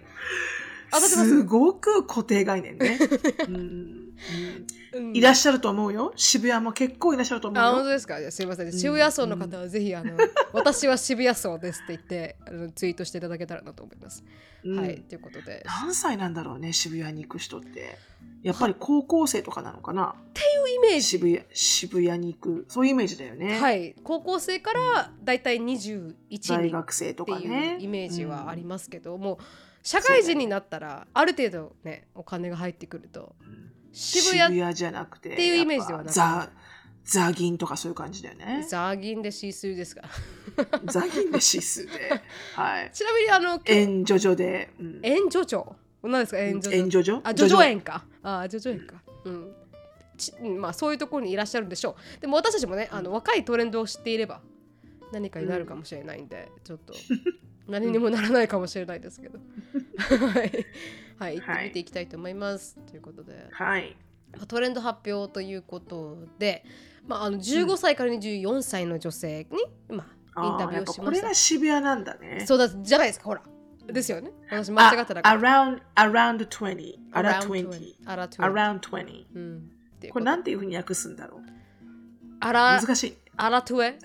[0.92, 2.98] 当たってますすごく固定概念ね。
[3.48, 6.12] うんうんうんいらっしゃると思うよ。
[6.16, 7.84] 渋谷も結構いらっしゃると思あ本うよ。
[7.84, 8.18] 当ですか？
[8.32, 10.18] すいません、渋谷層の方はぜひあの
[10.54, 14.24] 私は渋谷層ですって言ってあのツイートしていただけたらなと思います、
[14.64, 17.98] うんはいということで何歳なんだろうね、渋谷に行く人って。
[18.44, 20.16] やっぱり高校生とかなのかな？
[20.76, 22.66] イメージ渋谷渋谷に行く。
[22.70, 23.60] そういうイメージだよね。
[23.60, 27.78] はい高校生からだいたい21大人っ学生とていうかね。
[27.80, 29.38] イメージはありますけども、
[29.88, 35.32] 社会人になったらある程度ねお金が入ってくるとうん渋谷渋谷じゃなくて。
[35.32, 36.50] っていうイメージではなくてザ、
[37.06, 38.66] ザギンとかそういう感じだよね。
[38.70, 40.02] ザーギンでシースルーですか
[40.86, 41.92] ザギンでシスで。
[42.54, 42.92] はい。
[42.94, 44.74] ちなみにあのエンジョジョで。
[44.78, 45.74] うんエンジョジョ？
[46.04, 46.40] 何ですか？
[46.40, 46.80] エンジョジョ？
[46.80, 47.22] エンジョジョ？
[47.24, 47.64] あ、ジョジョ？
[47.64, 48.06] 園か。
[48.22, 49.02] あ、ジョジョ園か。
[49.24, 49.56] うん。
[50.18, 52.22] ちうんまあそういうところにいらっしゃるんでしょう。
[52.22, 54.42] でも私たちもね、あの若いトレンドを知っていれば
[55.14, 56.94] 何かになるかもしれないんで、ちょっと
[57.68, 59.40] 何にもならないかもしれないですけど。
[60.10, 60.66] はい。
[61.20, 62.78] はい、行ってみていきたいと思います。
[62.88, 63.96] ということで、はい。
[64.48, 66.64] トレンド発表ということで、
[67.08, 69.48] まあ、あの15歳から24歳の女性
[69.90, 71.34] に、まあ、インタビューをしましたれが。
[71.34, 72.46] 渋谷なんだね。
[72.46, 73.42] そうだじゃないですか、ほら。
[73.88, 74.32] ですよね。
[74.50, 75.40] 私間違ってたあから。
[75.40, 76.96] around, around 20.
[77.14, 77.96] around 20.
[78.06, 78.54] アラ20。
[78.54, 79.26] around 20.
[79.34, 79.72] うん。
[80.12, 81.42] これなんていうふうに訳すんだろう
[82.40, 83.18] アラ難しい。
[83.38, 84.00] アラトゥエ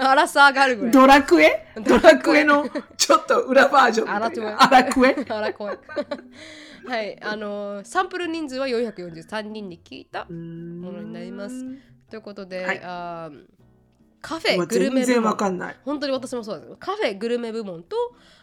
[0.00, 0.92] アラサーガルぐらい。
[0.92, 1.66] ドラクエ？
[1.76, 4.10] ドドラクエのちょっと裏バージョン。
[4.10, 5.78] アラトゥエアラクエアラコエ。
[6.86, 10.30] はい、あのーサンプル人数は443人に聞いたも
[10.92, 11.64] のになります
[12.08, 13.44] ということで、はいあー
[14.22, 15.76] カフェグルメ部全然わ門かんない。
[15.84, 17.96] 本当に私もそうですカフェグルメ部門と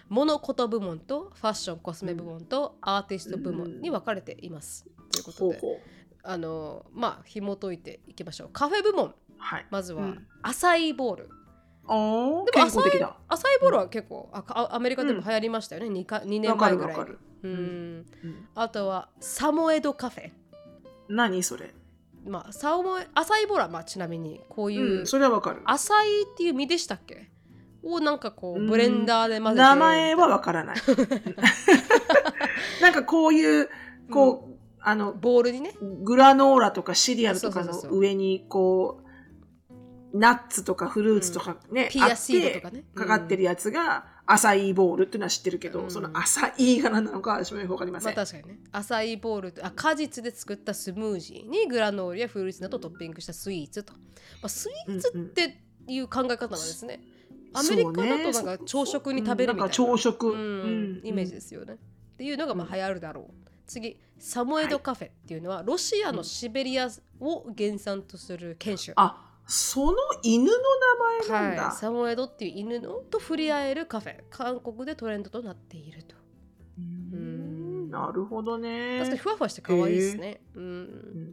[0.08, 4.86] 物事部門とファッションコスメ部門とアーティスト部門に分かれています。
[5.12, 5.82] ということで。
[6.24, 8.50] あのーまあ紐解いていきましょう。
[8.54, 9.66] カフェ部門はい。
[9.70, 10.28] まずは、うん。
[10.42, 11.30] アサイーボール。
[11.86, 13.18] おーでも健康的だ。
[13.28, 16.94] アサイーボールは結構あかアメリカでも流行りましたよね、2, か2年前ぐらい。
[16.94, 17.20] にわかるわかる。
[17.44, 18.06] うん。
[18.24, 18.48] うん。
[18.56, 20.32] あとはサモエドカフェ。
[21.10, 21.74] 何それ？
[22.26, 25.62] まあサモエアサイーボールはまあちなみにこういう、うん、それはわかる。
[25.66, 27.30] アサイっていう実でしたっけ？
[27.84, 29.62] をなんかこうブレンダーで混ぜて。
[29.62, 30.78] 名前はわからない。
[32.82, 33.70] なんかこういう、
[34.10, 34.53] こう、
[34.86, 35.72] あの、ボールにね
[36.04, 42.84] グラノーラとかシリアルとかの上にこうナッツとかフルーツとかね、ピアシードとかね。
[42.84, 45.92] てかかってるやつがアサイーボールっていうのは知ってるけど、うん。
[45.92, 48.16] そのアサイーが何なのか私もよくわかりません。
[48.16, 48.60] まあ確かにね。
[48.72, 54.00] アサイーボールとあ果実で作ったスムージーにグラノールやフルーツなどをトッピングしたスイーツと、ま
[54.44, 57.02] あ、スイーツっていう考え方なんですね、
[57.54, 60.40] アメリカだとなんか朝食に食べるみたいな,、ねなんか朝食、うん。
[60.40, 60.42] う
[61.04, 61.08] ん。
[61.08, 61.78] イメージですよね、っ
[62.18, 70.52] ていうのがまあ流行るだろう次サモエドカフェっていうのはロシアのシベリアを原産とする犬種、あその犬の
[71.28, 71.64] 名前なんだ。
[71.64, 74.16] はい、サモエドっていう犬のと触れ合えるカフェ。
[74.30, 76.16] 韓国でトレンドとなっていると。
[76.78, 77.88] うーうん。
[77.88, 79.00] んなるほどね。
[79.00, 80.64] 確かにふわふわして可愛いですね、うん。
[80.64, 80.68] う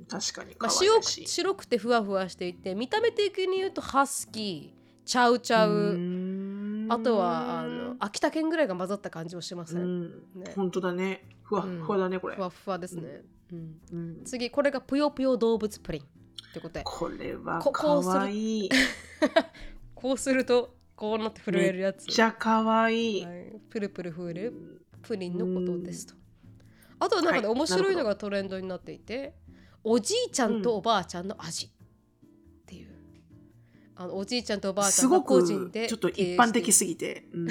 [0.02, 0.54] ん確かに。
[0.56, 1.04] 可まあ、愛白く。
[1.28, 6.19] 白くてふわふわしていて見た目的に言うとハスキーチャウチャウ、うーん
[6.92, 9.82] あとはあの秋田県ぐらいが混ざった感じをしますね。
[9.82, 10.10] うん。
[10.34, 11.24] ね本当だね。
[11.42, 12.42] ふわっふわだね、これふ。
[12.42, 13.22] わふわですね。
[13.52, 18.68] うんうん次これがぷよぷよ動物プリンってことでこれはここうするかわいい。
[19.94, 23.24] こうするとこうなって震えるやつめっちゃかわいい。
[23.24, 26.14] はい、プルプル震えるプリンのことですと。
[26.98, 29.34] あとはなんかね、はい面白いのがトレンドになっていて
[29.82, 31.72] おじいちゃんとおばあちゃんの味
[34.02, 37.26] あのおじいちゃんとおばあちゃんがすごく個人でちょっと一般的すぎて。
[37.34, 37.48] うん。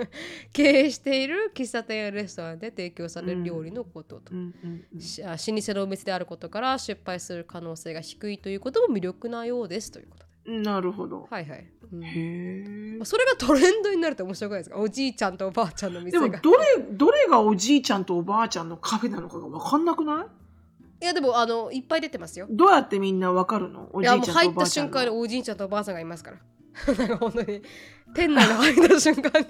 [0.50, 10.58] 経営している喫茶店やレストランで提供される料理のことと、うんうんうん老舗のお店であることから失敗する可能性が低いということも魅力なようですということで。
[10.58, 11.28] なるほど。
[11.30, 12.02] はいはい、うん。
[12.02, 13.04] へえまあ。
[13.04, 14.78] それがトレンドになると面白くないですか？
[14.78, 16.28] おじいちゃんとおばあちゃんの店が。
[16.30, 16.58] でもどれ
[16.92, 20.26] どれがおじいちゃんとおばあちゃんのカフェなのかが分かんなくない？
[21.02, 22.46] いやでもあのいっぱい出てますよ。
[22.50, 23.88] どうやってみんな分かるの？
[23.92, 24.90] おいじいちゃんとやもう入ったおばあちゃんの。
[24.90, 26.38] 瞬間におじいちゃんとおばあさんがいますから。
[26.94, 27.62] なんか本当に
[28.14, 29.48] 店内に入った瞬間に。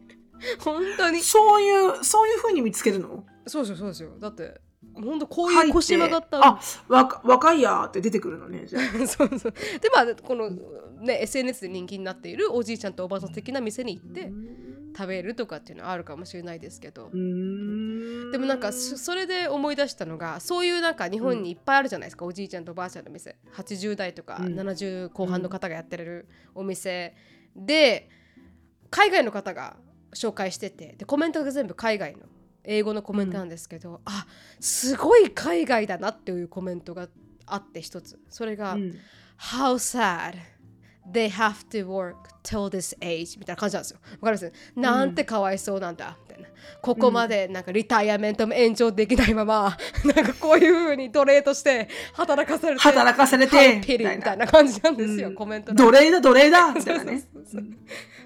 [0.64, 1.20] 本当に。
[1.20, 3.24] そういうそういうふうに見つけるの？
[3.46, 4.10] そうですよそうですよ。
[4.18, 4.60] だって
[4.94, 6.44] 本当こういう腰曲がった。
[6.44, 8.82] あわか若いやーって出てくるのねじゃあ。
[9.06, 9.52] そうそう。
[9.52, 10.50] でまあこの
[11.00, 14.32] ね SNS で人気になっているおじいちゃんとおばあさん的な店に行って
[14.98, 17.08] 食べるとかっていうのはあるかもしれないですけど。
[17.12, 23.36] でもなんかそそれで思い出したのがそういうなんか日本にいっぱいあるじゃないですか、おじいちゃんとおばあちゃんの店。
[23.54, 24.58] 80代とかうん。
[24.58, 27.14] 70後半の方がやってるお店
[27.54, 28.10] で
[28.90, 29.76] 海外の方が
[30.14, 32.24] 紹介しててでコメントが全部海外の
[32.64, 34.26] 英語のコメントなんですけど、あ
[34.58, 37.08] すごい海外だなっていうコメントが
[37.46, 38.18] あって一つ。
[38.28, 38.94] それが、うん。
[39.38, 40.34] How sad
[41.12, 43.98] they have to work till this age みたいな感じなんですよ。
[44.20, 44.52] わかります？
[44.76, 46.16] なんてかわいそうなんだ。
[46.28, 46.48] みたいな。
[46.82, 55.34] ここまでなんかリタイアメントも延長できないまま、 なんかこういう風に奴隷として働かされて、働かされてピリみたいな感じなんですよ、うん。
[55.34, 57.22] コメント奴隷だ奴隷だみたいなね。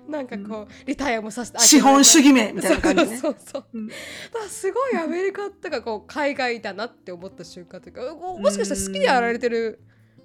[0.08, 3.16] なんかこう、リタイアもさせて資本主義名みたいな感じね。
[3.18, 3.64] そうそうそう。
[3.72, 3.78] う。
[3.78, 3.86] ん。
[3.86, 3.98] だか
[4.40, 9.80] らすごいアメリカとかこう海外だなって思った瞬間というかもしかしたら好きでやられてる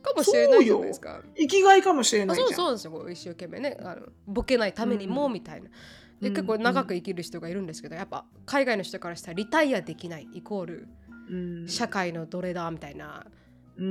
[0.08, 1.22] かもしれないじゃないですか。
[1.38, 3.10] 生きがいかもしれなあそうそうですよ。
[3.10, 3.78] 一生懸命ね。
[3.82, 5.70] あのボケないためにもみたいな。
[6.22, 6.34] でうん。
[6.34, 10.88] 結構長く生きる人がいるんですけどやっぱ海外の人からしたらリタイアできないイコール
[11.30, 11.68] うん。
[11.68, 13.26] 社会の奴隷だみたいな。
[13.78, 13.82] コ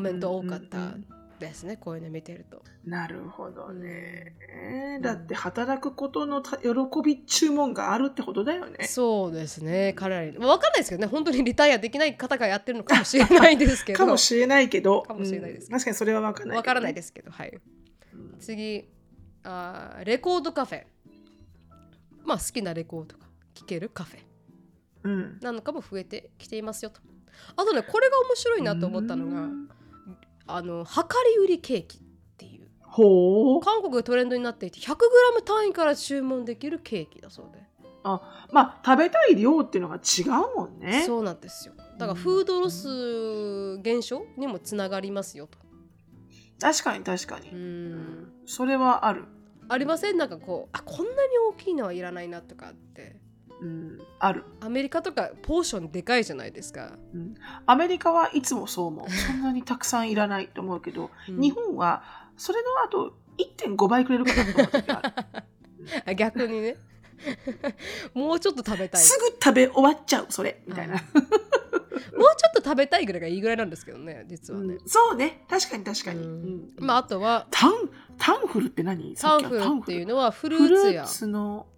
[0.00, 0.94] メント多かった
[1.38, 2.62] ですねこういうの見てると。
[2.84, 6.68] なるほどね、えーだって働くことのた喜
[7.04, 8.86] び注文があるってことだよね。
[8.86, 13.98] そうですね彼らに分かんないですけどね本当にリタイアできない方がやってるのかもしれないですけど。
[13.98, 15.02] かもしれないけど。
[15.02, 15.70] かもしれないですうん。
[15.72, 17.58] 確かにそれは分からないね、わからないですけど、はい。
[18.14, 18.38] うん。
[18.38, 18.88] 次。
[19.44, 20.84] あー、レコードカフェ。
[22.24, 24.20] まあ、好きなレコードが聴けるカフェ。
[25.04, 25.38] うん。
[25.40, 27.00] なのかも増えてきていますよと。
[27.54, 29.68] あとね、これが面白いなと思ったのが、うん
[30.46, 31.02] あの、量
[31.38, 32.00] り売りケーキっ
[32.36, 32.68] ていう。
[32.80, 37.62] ほう韓国でトレンドになっていて、100g 単位から注文できるケーキだそうで。
[38.04, 41.74] あまあ食べたい量っていうのが違うもんねそうなんですよ。
[41.98, 45.58] だから、フードロス減少にもつながりますよと。
[46.60, 48.32] 確かに確かに、うん。
[48.46, 49.24] それはある、
[49.68, 50.16] ありません？
[50.16, 53.20] なんかこう、あ、こんなに大きいのはいらないなとかって。
[53.60, 56.92] うん、ある、アメリカとかポーションでかいじゃないですか。
[57.14, 57.34] うん、
[57.64, 59.10] アメリカはいつもそう思う。
[59.10, 61.40] そんなにたくさんいらないと思うけど、うん。
[61.40, 62.02] 日本は
[62.36, 65.44] それの後1.5倍くれるかなと思う時ある。
[66.06, 66.76] あ逆にね。
[68.14, 69.00] もうちょっと食べたい。
[69.00, 70.62] すぐ食べ終わっちゃうそれ。
[70.66, 71.28] みたいな、もうちょ
[72.50, 74.74] っと食べたいぐらいがいいぐらいなんですけどね、実はね。
[74.74, 74.88] うん。
[74.88, 75.44] そうね。
[75.48, 76.32] 確かに確かに、うん。
[76.78, 76.84] うん。
[76.84, 77.72] まああとはタン
[78.18, 79.14] タンフルって何？
[79.14, 80.56] タンフルっていうのはフル。
[80.56, 81.06] ーツや。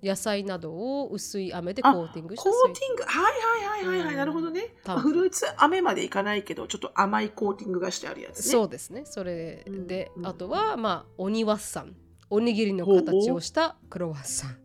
[0.03, 3.03] 野菜などを薄い飴でコあーティングしコたーティング？
[3.05, 4.17] はいはいはいはいはい、うん。
[4.17, 4.75] なるほどね。
[4.85, 5.27] フル。
[5.27, 8.43] ーツ飴までいかないけどちょっと甘いコーティングがしてあるやつね。
[8.43, 9.03] そうですね。
[9.05, 10.27] それで、うん。
[10.27, 11.97] あとはまあおにわっさん。
[12.31, 14.57] おにぎりの形をしたクロワッサン。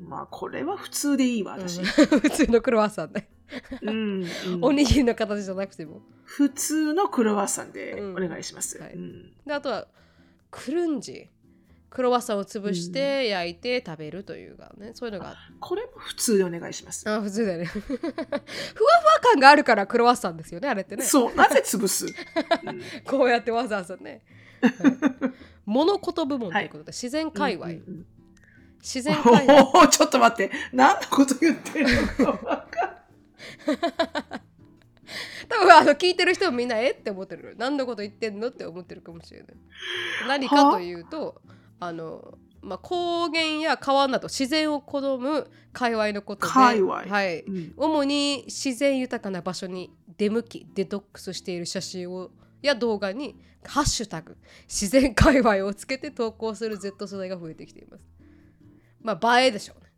[0.00, 1.84] まあこれは普通でいいわ私、うん。
[2.20, 3.28] 普通のクロワッサンね。
[3.82, 4.64] うんうん。
[4.64, 6.02] おにぎりの形じゃなくても。
[6.24, 8.24] 普通のクロワッサンでうん。
[8.24, 8.94] お願いします、はい。
[8.94, 9.32] うん。
[9.46, 9.88] であとは
[10.50, 11.28] クルンジ
[11.90, 15.36] クロワッサンを潰して焼いて食べるというかね、そういうのが。
[15.58, 17.64] これも普通でお願いします、あ普通だよね。
[17.74, 18.10] ふわふわ
[19.22, 21.04] 感があるからクロワッサンですよねあれってね。
[21.04, 22.80] そうなぜ潰す、うん。
[23.04, 24.22] こうやってわざわざね、
[24.62, 24.72] はい。
[25.66, 28.06] 物事部門ということで、自然界隈、うんうんうん
[28.82, 30.52] 自然界隈おおちょっと待って。
[30.72, 31.86] 何のこと言ってる
[32.18, 32.32] の？
[32.32, 32.66] か
[35.48, 36.92] 多分あの聞いてる人もみんなえ？
[36.92, 37.56] って思ってる。
[37.58, 39.48] 何のこと言ってんのって思ってるかもしれない。
[40.28, 41.42] 何かというと
[41.78, 47.74] あの、まあ、高原や川など自然を好む界隈のことではい、うん。
[47.76, 52.30] 主に自然豊かな場所に出向きデトックスしている写真を
[52.62, 54.36] や動画に「ハッシュタグ
[54.68, 58.04] 自然界隈」をつけて投稿する Z 世代が増えてきています。
[59.02, 59.90] まあ映えでしょうね。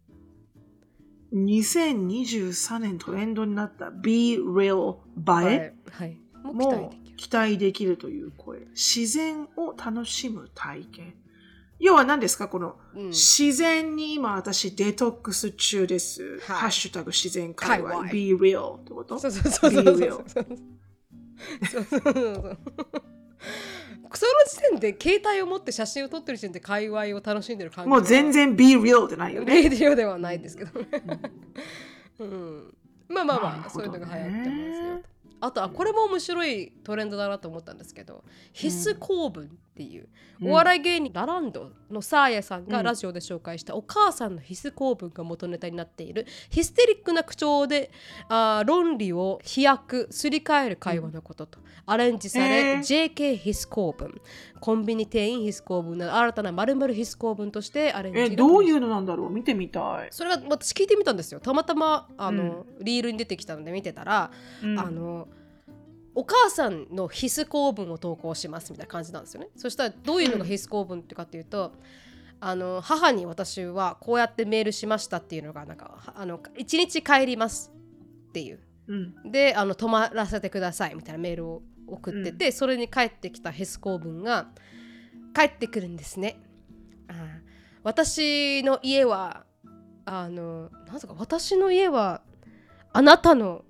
[1.34, 4.96] 2023年トレンドになった Be Real
[5.48, 5.74] 映え？
[5.90, 6.18] はい。
[6.44, 7.96] もう期待もできる。
[7.96, 8.60] という声。
[8.70, 11.14] 自然を楽しむ体験。
[11.78, 12.48] 要は何ですか？
[12.48, 16.38] この、うん自然に今私デトックス中です。
[16.40, 17.90] はいハッシュタグ自然界隈。
[17.90, 19.18] 界隈 Be Real ってこと？
[19.18, 20.22] そうそうそうそう Be real
[24.14, 29.62] その時点で携帯を持って写真を撮ってる時点で界隈を楽しんでる感じもう全然 Be Real ってないよね。
[29.62, 30.80] レディオではないですけど。
[30.80, 30.88] ね、
[32.20, 32.74] うん、
[33.08, 40.08] まあまあまあ、ねそういうのが流行ってますよあとあこれも面白いトレンドだなと思ったんですけど必須公文っていう、
[40.42, 40.50] うん。
[40.50, 42.68] お笑い芸人ラランドのサーヤさんうん。
[42.68, 47.90] がラジオで紹介したお母さんの必須公文が元ネタになっているヒステリックな口調で
[48.28, 52.78] あー論理を飛躍すり替える会話のことと、アレンジされ、へー。
[52.80, 54.20] JK 必須公文。
[54.60, 59.30] コンビニ店員必須公文など新たな〇〇必須公文としてアレンジがえ、どういうのなんだろう？
[59.30, 60.08] 見てみたい。
[60.10, 61.40] それは私聞いてみたんですよ。
[61.40, 64.30] たまたまあの、リールに出てきたので見てたら、
[64.62, 64.78] うん。
[64.78, 65.28] あの
[66.14, 71.72] お母さんの必須公文を投稿しますみたいな感じなんですよねそしたらどういうのが必須公文ってかっていうと、
[72.40, 77.72] あの母に私はこうやってメールしましたっていうのがなんかはあの1日帰ります
[78.28, 79.30] っていううん。
[79.30, 84.48] であの泊まらせてくださいみたいなメールを送ってて、それに返ってきたヘス公文が
[85.34, 86.36] 帰ってくるんですね。
[87.08, 87.16] あー
[87.84, 89.44] 私の家は
[90.04, 92.22] あのなんすか私の家は
[92.92, 93.64] あなたの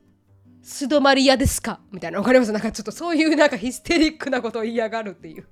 [0.63, 1.81] 素泊まり屋ですか？
[1.91, 2.53] みたいなわかります？
[2.53, 5.47] なんかちょっとそういうなんかヒステリックなことを言いやがるっていう。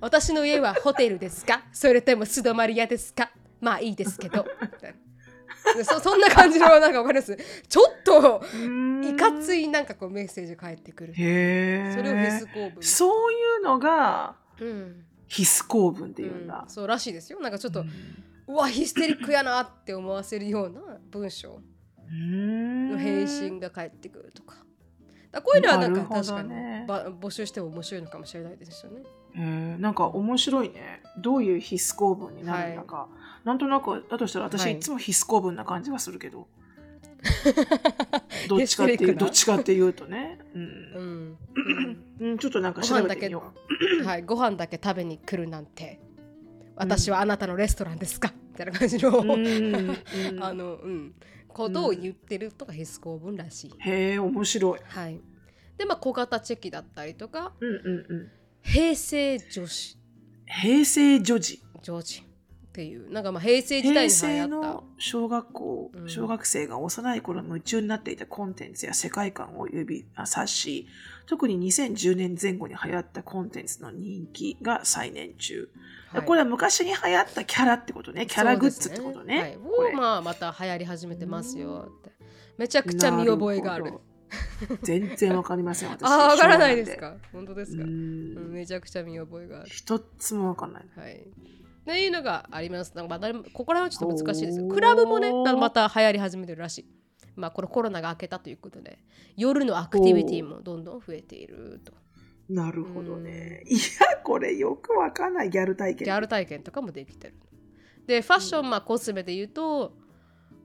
[0.00, 1.62] 私の家はホテルですか？
[1.72, 3.30] それとも素泊まり屋ですか？
[3.60, 4.44] まあいいですけど。
[4.60, 4.94] みたい
[5.78, 5.84] な。
[5.84, 7.36] そそんな感じのなんかわかります？
[7.68, 8.42] ちょっと
[9.08, 9.64] いかつい。
[9.64, 11.92] いなんかこうメッセージ返ってくるへえ。
[11.96, 15.04] それを必須公文そういうのがうん。
[15.28, 16.64] 必須公文っていうんだ。
[16.64, 16.70] うん。
[16.70, 17.40] そうらしいですよ。
[17.40, 17.84] なんかちょっと、う
[18.48, 21.60] うんわヒステリックやなって思わせるような文章
[22.10, 24.56] のの返信が返ってくるとか
[25.32, 29.02] だこういうのはなんか確かに募集しても面白いのかもしれないですよね。
[29.34, 31.02] へーなんか面白いね。
[31.18, 33.08] どういう必須公文になるのか。
[33.44, 34.76] なんとなくだとしたら私、はい。
[34.76, 36.48] い、つも必須公文な感じがするけど。
[38.48, 40.38] どっちかっていうどっちかっていうとね。
[40.54, 40.58] う。
[40.58, 41.28] うん。
[41.30, 41.38] ん、
[42.20, 44.00] うん、ちょっとなんか調べてみよう。
[44.00, 46.00] うんはい、ご飯だけ食べに来るなんて。
[46.76, 48.32] 私はあなたのレストランですか？
[48.52, 49.30] みたいな感じの、うん。
[49.30, 49.96] うん。
[50.42, 51.14] あの、うん、
[51.56, 53.74] ことを言ってるとか必須公文らしい。
[53.78, 54.80] へえ、面白い。
[54.84, 55.20] はい、
[55.78, 58.30] でまあ小型チェキだったりとかうんうんうん。
[58.62, 59.98] 平成女子
[60.46, 61.62] 平成女児。
[61.82, 62.24] 女児っ
[62.72, 70.86] ていうなんかまあ平成時代に流行ったの小学校、うん小学生が幼い頃夢中になっていたコンテンツや世界観を指あ指し、
[71.26, 75.68] 特に2010年前後に流行ったコンテンツの人気が再燃中。
[76.10, 76.22] はい。
[76.24, 78.26] これは昔に流行ったキャラってことね。
[78.26, 79.40] キャラグッズってことね。
[79.40, 79.92] はい、これ。
[79.92, 82.12] をまあまた流行り始めてますよって。
[82.56, 83.84] めちゃくちゃ見覚えがある。
[83.86, 84.02] なほど。
[84.82, 86.08] 全然わかりません、 私。
[86.08, 87.16] ああわからないですか？
[87.32, 87.84] 本当ですか？
[87.84, 89.70] めちゃくちゃ見覚えがある。
[89.70, 90.84] 一つもわかんない。
[90.96, 91.16] はい。
[91.16, 92.92] っていうのがあります。
[92.96, 96.86] なんかまあ誰もここら辺はちょっと難しいですクラブもねまた流行り始めてるらしい
[97.36, 98.98] まあこのコロナが明けたということで
[99.36, 101.92] 夜のアクティビティもどんどん増えていると。
[102.48, 103.62] なるほどね。
[103.66, 103.80] いや、
[104.22, 105.50] これよくわかんない。
[105.50, 106.04] ギャル体験。
[106.04, 107.34] ギャル体験とかもできてる。
[108.06, 109.92] でファッションまあコスメで言うと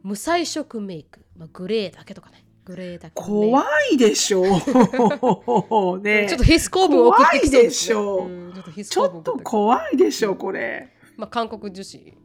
[0.03, 2.45] 無彩色メイク、まあ、グレーだけとかね。
[2.63, 4.43] グレーだけ怖いでしょ。
[5.95, 5.99] う。
[6.01, 8.27] ねちょっと必須公文送ってきそうです、ね、怖いでしょ。
[8.27, 10.89] んちょっとちょっと怖いでしょ、これ。
[11.17, 12.17] まあ、韓国女子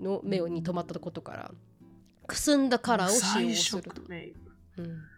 [0.00, 1.50] の目に留まったことから
[2.26, 4.38] くすんだカラーを使用すると、無彩色メイク
[4.78, 5.14] うん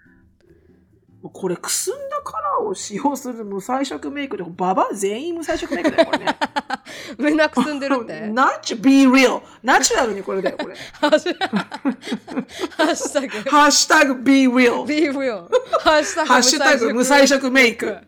[1.33, 6.27] これ、くすんだカラーを使用する無彩色メイクで、ババア全員無彩色メイクだよ、これね。
[7.19, 9.43] みんなくすんでるってナチュ、 be real。
[9.63, 10.77] ナチュラルにこれだよ、これ。
[10.93, 11.65] ハッシュタグハ
[12.85, 14.17] ッシュタグハッシュタグ
[16.29, 17.87] ハッシュタグ無彩色メイク。
[17.87, 18.03] ハ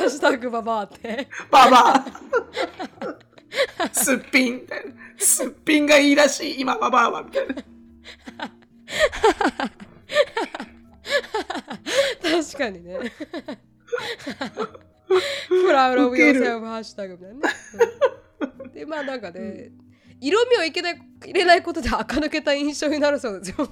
[0.00, 2.04] ッシュタグババアってババア。
[3.92, 4.66] すっぴん。
[5.18, 7.54] すっぴんがいいらしい、今、ババアは、みたいな。
[12.22, 12.98] 確かにね。
[15.48, 17.54] プラウドオブヨーセルフハッシュタグみたいなね。
[18.62, 18.72] うん。
[18.72, 19.70] でまあなんかね
[20.20, 23.56] 色味をいけない入れないことで垢抜けた印象になるそうですよ。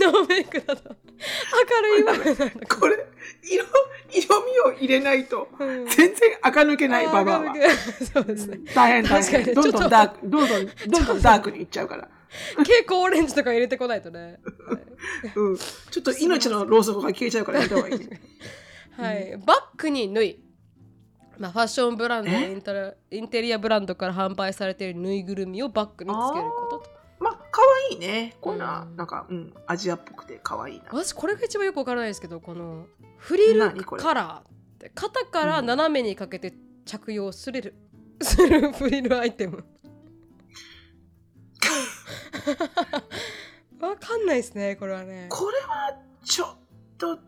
[0.00, 2.14] ノーメイクだと明るいわ。
[2.68, 2.96] これ、
[3.42, 3.64] 色、
[4.10, 5.86] 色味を入れないと、うん。
[5.86, 7.54] 全然垢抜けない、ババアは。
[8.12, 8.60] そうですね。
[8.74, 9.54] 大変大変。
[9.54, 12.08] どんどんダーク、どんどん、 どんどんダークにいっちゃうから。
[12.56, 14.38] 蛍光オレンジとか入れてこないとね。
[15.34, 15.56] うん。
[15.56, 17.98] ちょっと命のろうそくが消えちゃうからやめた方がいい。
[17.98, 18.20] ね。
[18.96, 20.40] はい、はいバッグに縫い。
[21.38, 22.96] まあ、ファッションブランドえ？
[23.10, 26.68] インテリアブランドから販売されているぬいぐるみをバッグにつけるこ
[27.50, 28.36] 可愛いね。
[28.40, 28.96] こういうのはうん。
[28.96, 30.84] なんか、うん、アジアっぽくて可愛いな。
[30.90, 32.86] 私これが一番よくわからないですけどこの
[33.18, 34.42] フリルカラーっ
[34.78, 37.74] て肩から斜めにかけて着用する、
[38.22, 39.64] するフリルアイテム。
[43.80, 45.26] わかんないですねこれはね。
[45.30, 46.56] これはちょっ
[46.98, 47.18] と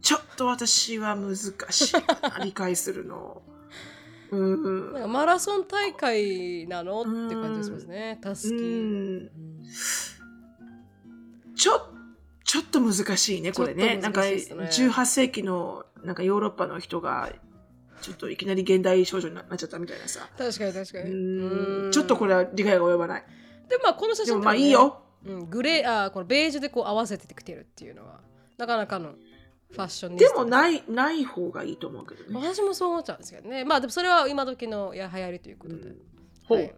[0.00, 1.50] ちょっと私は難し
[1.90, 1.94] い。
[2.44, 3.42] 理解するの
[4.30, 8.18] うんなんかマラソン大会なのって感じがしますね。
[8.20, 9.30] たすき、
[11.56, 11.96] ちょ
[12.44, 13.94] ちょっと難しいねこれね。
[13.94, 14.90] ちょなんかっと難しいですね。
[14.90, 17.30] 18世紀のなんかヨーロッパの人が
[18.00, 20.28] ちょっといきなり現代少女になっちゃったみたいなさ。
[20.36, 21.90] 確かに確かに。
[21.92, 23.24] ちょっとこれは理解が及ばない。
[23.68, 24.44] でまあこの写真ね。
[24.44, 25.02] まあいいよ。
[25.24, 28.20] うん、グレーあーこのベージュでこう合わせてきてるっていうのは
[28.58, 29.14] なかなかの
[29.72, 32.40] ファッションでもないない方がいいと思うけどね。
[32.40, 33.64] 私もそう思っちゃうんですけどね。
[33.64, 35.92] まあでもそれは今時のや流行りということで、
[36.48, 36.74] ほうはい、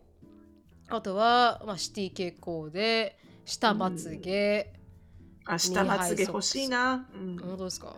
[0.88, 4.72] あとは、まあ、シティ傾向で下まつげ、
[5.44, 7.36] あ下まつげ欲しいな、うん。
[7.38, 7.96] 本当ですか？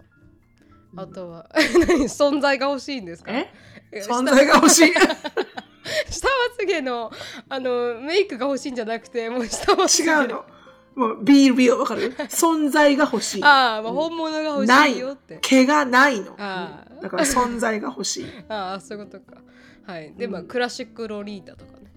[0.93, 1.01] うん。
[1.01, 1.49] あとは
[1.87, 2.05] 何？
[2.05, 3.33] 存在が欲しいんですか？
[3.33, 3.53] え？
[3.93, 4.93] え存在が欲しい？
[4.93, 5.01] 下
[6.11, 7.11] 下まつげの
[7.49, 10.11] あのメイクが欲しいんじゃなくてもう下まつげ。
[10.11, 10.45] 違うの
[10.95, 12.15] もう be real わかる？
[12.29, 13.45] 存在が欲しい。
[13.45, 15.39] ああ、まあ、うん本物が欲しいよって。
[15.41, 19.41] 毛がないの、あだから存在が欲しい、 ああそういうことか。
[19.85, 20.13] はい。
[20.15, 21.93] でまあ、うんクラシックロリータとかね。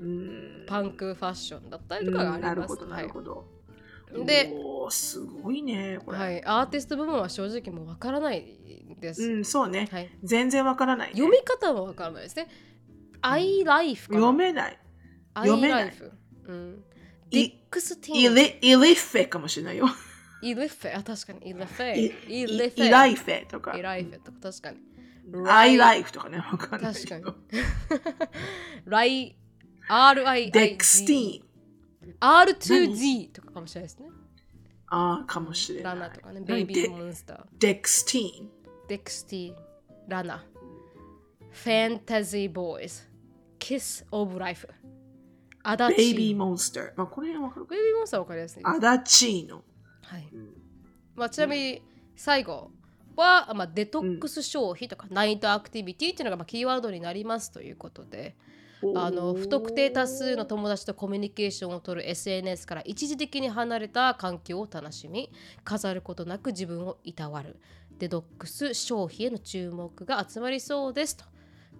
[0.00, 0.64] うん。
[0.66, 3.46] パンクファッションだったりうんとかがあります、なるほどなるほど、
[4.12, 4.52] はい、で、
[4.90, 8.44] すごいねこれ、はい、アーティスト部分は正直もうわからない
[9.00, 12.48] です、うんそうね、はい、全然わからない、ね、読み方もわからないですね。
[13.22, 14.20] アイライフかな。
[14.20, 14.78] 読めない。
[15.34, 15.84] ア読めない。
[15.84, 16.12] イライフ。
[16.46, 16.84] うん。
[17.30, 18.34] デいィックスティイーン。
[18.34, 19.86] レイリフェかもしれないよ
[20.42, 20.96] イレフェ。
[20.96, 21.50] あ、確かに。
[21.50, 21.94] イレフェ。
[21.96, 22.08] イ
[22.46, 22.86] フェ。
[22.86, 24.78] イライフェとかイライフェとか、確かに。
[25.46, 27.34] アイライフとかねわかんないけ確ど
[28.86, 29.36] ライ、
[29.88, 30.50] RI。
[30.50, 31.44] デクスティーン
[32.18, 34.08] R2Z とかかもしれないですね。
[34.86, 36.40] ああかもしれないラナとかね。
[36.40, 36.62] ベ何？
[36.62, 37.44] イビーモンスター。
[37.58, 38.48] デクスティーン
[38.88, 39.54] デクスティー、
[40.08, 40.42] ラナ。
[41.50, 43.02] Fantasy Boys。
[43.58, 44.66] Kiss of Life。
[45.70, 46.36] アダチベイビー。
[46.36, 48.62] モンスターまあこれわかるかベイビーモンスターわかりやすい。
[48.64, 49.62] アダチーノ
[50.02, 50.28] はい。
[50.32, 50.48] うん。
[51.14, 51.82] まあ、ちなみに
[52.16, 52.70] 最後
[53.16, 58.36] は、まあ、デトックス消費とか、ナイトアクティビティっていうのがまあキーワードになりますということで
[58.94, 65.32] あの不特定多数の友達とコミュニケーションを取る SNS から一時的に離れた環境を楽しみ
[65.64, 67.58] 飾ることなく自分をいたわる
[67.98, 71.24] デトックス消費への注目が集まりそうですと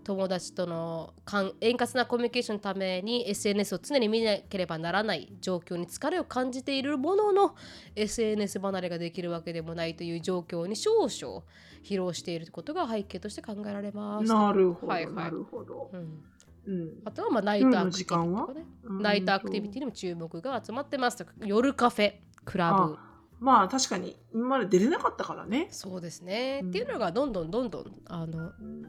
[0.04, 7.54] 友達とのかん円滑なコミュニケーションのために SNS を常に見なければならない状況に疲れを感じているものの
[7.94, 11.42] SNS 離れができるわけでもないという状況に少々
[11.82, 14.24] 疲労していることが背景として考えられます。
[14.24, 15.14] なるほど、はいはい。
[15.14, 15.90] なるほど。
[15.92, 16.22] うん。
[16.66, 16.90] うん。
[17.04, 18.66] あとはまあナイトアクティビティね。
[18.84, 19.02] うん。
[19.02, 21.32] ナイトアクティビティにも注目が集まってますとか。
[21.44, 22.94] 夜カフェクラブ。
[22.94, 23.08] あ
[23.40, 25.68] まあ確かに今まで出れなかったからね。
[25.70, 28.82] そうですね、うんっていうのがどんどんどんどんあのうん。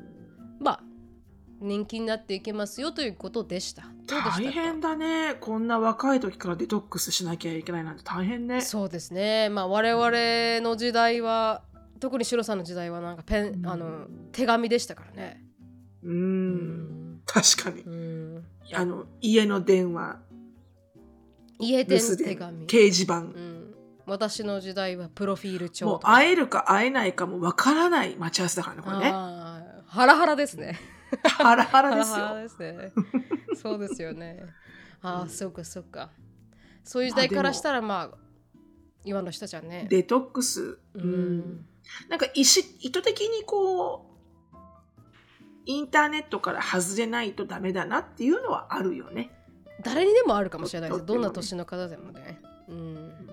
[0.60, 0.84] まあ
[1.60, 3.84] 人気になっていけますよということでした。
[4.08, 5.36] 大変だね。
[5.40, 8.62] こんな若い時からデトックスしなきゃいけないなんて大変ね。
[8.62, 11.64] そうですねまあ我々の時代は
[12.00, 15.44] 特にシロさんの時代はなんかペンあの手紙でしたからね。
[16.04, 16.10] う。
[16.10, 17.82] うん確かに。
[17.82, 20.20] うんあの、家の電話、
[21.60, 22.68] 家電手紙。
[22.68, 23.18] 掲示板。
[23.18, 23.74] うん、
[24.06, 29.12] 私の時代はプロフィール帳もう会えるか会えないかもわからない待ち合わせだからね、これね。
[29.12, 30.80] ハラハラですね。
[31.24, 32.18] ハラハハラですよ。
[32.18, 32.94] ラハラですね。
[33.56, 34.44] そうですよね。
[35.02, 36.12] ああ、そうかそうか。
[36.84, 38.18] そういう時代からしたらまあ
[39.04, 39.88] 今の人たちはね。
[39.90, 40.62] デトックス。
[40.62, 41.66] ううんん。
[42.10, 44.06] なんか意思意図的にこ
[44.54, 44.58] う、
[45.66, 49.32] インターネットから外れないとダメだなっていうのはあるよね。
[49.82, 51.06] 誰にでもあるかもしれないです。
[51.06, 52.42] どんな年の方でもね。
[52.68, 53.30] うん。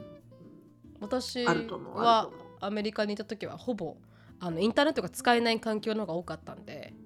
[1.01, 3.97] 私はアメリカにいた時はほぼ
[4.41, 7.06] あのインターネットが使えない環境の方が多かったんで、うん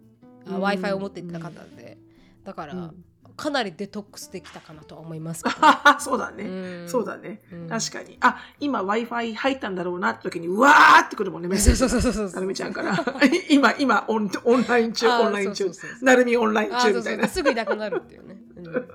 [0.55, 1.98] w i f i を持っていってなかったんで、
[2.44, 3.05] だから、うん
[3.40, 5.42] かなりデトックスできたかなとは思います
[5.98, 6.44] そうだね。
[6.44, 7.40] うんそうだね。
[7.51, 8.18] うん確かに。
[8.20, 12.34] あ、今 Wi-Fi 入ったんだろうなって時に、うわーってくるもんね、メッセージ。
[12.34, 13.03] なるみちゃんから。
[13.48, 15.70] 今、今オン、オンライン中、オンライン中。
[16.03, 17.28] なるみオンラインあそうそう中みたいな。
[17.28, 18.36] すぐいなくなるっていうね。
[18.57, 18.88] うん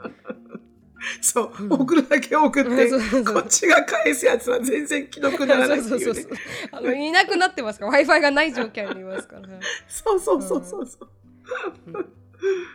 [1.21, 1.67] そうう。
[1.67, 6.25] ん送るだけ送ってそうそう、そうこっちが返すやつは全然既読にならないってそういううそう。
[6.71, 9.41] あのいなくなってますから Wi-Fi がない状況にいますから、
[9.87, 11.09] そうそうそうそうそう。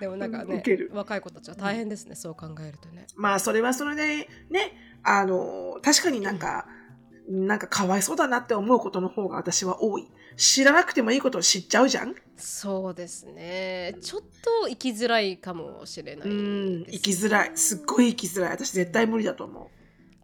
[0.01, 0.62] でもなんかね
[0.93, 6.66] 若い子たちは大変ですね、そう考えるとねまあ、それはそれで、ね、あの、確かになんか、
[7.29, 10.09] なんかかわいそうだなって思うことの方が私は多い。
[10.37, 17.51] 知らなくてもいいことを知っちゃうじゃんそうですねちょっと生きづらいかもしれないです、うん、生きづらい。
[17.57, 18.51] すっごい生きづらい。
[18.53, 19.66] 私絶対無理だと思う。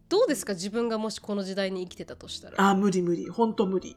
[0.09, 0.55] どうですか？
[0.55, 3.29] 自分がもしこの時代に生きてたとしたらあー、無理無理。
[3.29, 3.97] ほんと無理。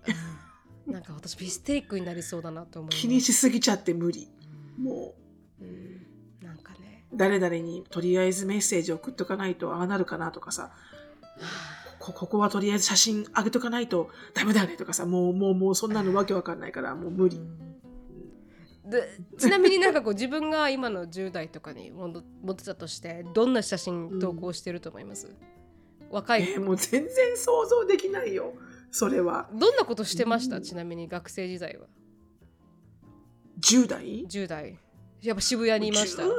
[0.88, 4.28] なんか私ヒステリックになりそうだなと思います気にしすぎちゃって無理。
[4.80, 5.16] も
[5.62, 5.64] う。
[5.64, 6.06] ん。
[6.42, 7.06] なんかね。
[7.12, 10.72] う、誰々にとりあえずメッセージ送っとかないとああなるかなとかさ、
[12.00, 17.40] こここはとりあえず写真上げとかないとダメだよねとかさ、もうもうもうそんなのわけわかんないから、もう無理。
[18.86, 25.36] でちなみになんかこう自分が今の10代とかに戻戻ってたとしてどんな写真投稿してると思います、
[26.10, 28.54] 若いえーもう全然想像できないよ。
[28.92, 29.48] それは。
[29.54, 31.86] どんなことしてました、うんちなみに学生時代は
[33.60, 34.80] 10代10代
[35.22, 36.24] やっぱ渋谷にいました。
[36.24, 36.30] 10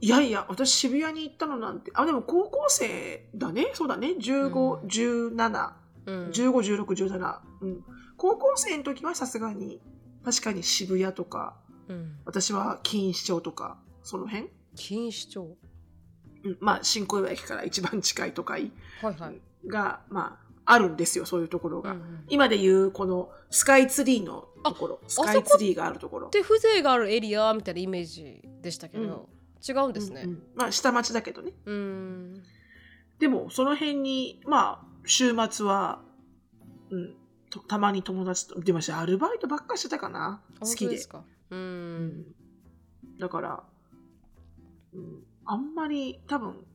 [0.00, 3.70] いやいや、私渋谷に行ったのなんて、あ、でも高校生だね。
[3.74, 4.08] そうだね。
[4.18, 4.88] 15、うん。
[4.88, 5.72] 17、
[6.06, 6.30] うん。
[6.30, 7.38] 15、16、17。
[7.60, 7.84] うん。
[8.16, 9.80] 高校生の時はさすがに、
[10.24, 11.56] 確かに渋谷とか、
[11.88, 14.48] うん、私は錦糸町とか、その辺？
[14.74, 15.56] 錦糸町。
[16.44, 21.92] うん、まあ、新小岩駅から一番近い都会はいはい、が、まあ、あるんですよ、そういうところが。
[21.92, 26.30] うんうん今でいう、このスカイツリーのところ、スカイツリーがあるところ。
[26.30, 29.28] で風情があるエリアみたいなイメージでしたけど、
[29.66, 31.52] 違うんですねうんうんまあ、下町だけどね。
[31.66, 32.42] うん
[33.18, 36.00] でも、その辺に、まあ、週末は、
[36.90, 37.14] うん、
[37.50, 40.42] とたまに友達と、でも私、アルバイトばっかしてたかな。
[40.58, 40.86] 好きで。
[40.86, 42.24] 本当すかううんん
[43.20, 43.62] だから、
[44.94, 46.66] うん、あんまり、多分、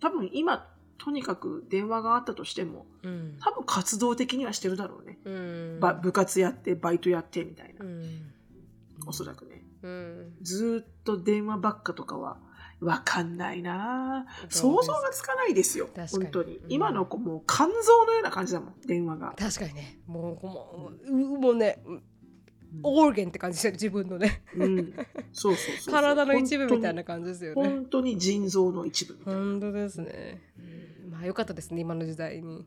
[0.00, 0.69] 多分今、
[1.02, 5.18] とにかく電話があったとしても、うん多分活動的にはしてるだろうね。
[5.24, 7.86] うんば部活やって、バイトやってみたいな。
[7.86, 8.32] うん
[9.06, 9.64] おそらくね。
[9.82, 12.38] うんずーっと電話ばっかとかは、
[12.80, 15.88] わかんないな想像がつかないですよ。
[15.94, 16.58] 本当に。
[16.58, 19.34] うん今の子もう肝臓のような感じだもん、電話が。
[19.38, 21.82] 確かにねもうもううもうね
[22.82, 24.42] オーゲンって感じしてる自分のね。
[24.56, 24.94] うん。
[25.32, 25.94] そうそうそう。
[25.94, 27.62] 体の一部みたいな感じですよね。
[27.62, 29.18] 本当に腎臓の一部。
[29.24, 30.42] 本当ですね、
[31.04, 31.12] うん。
[31.12, 32.66] まあよかったですね今の時代に。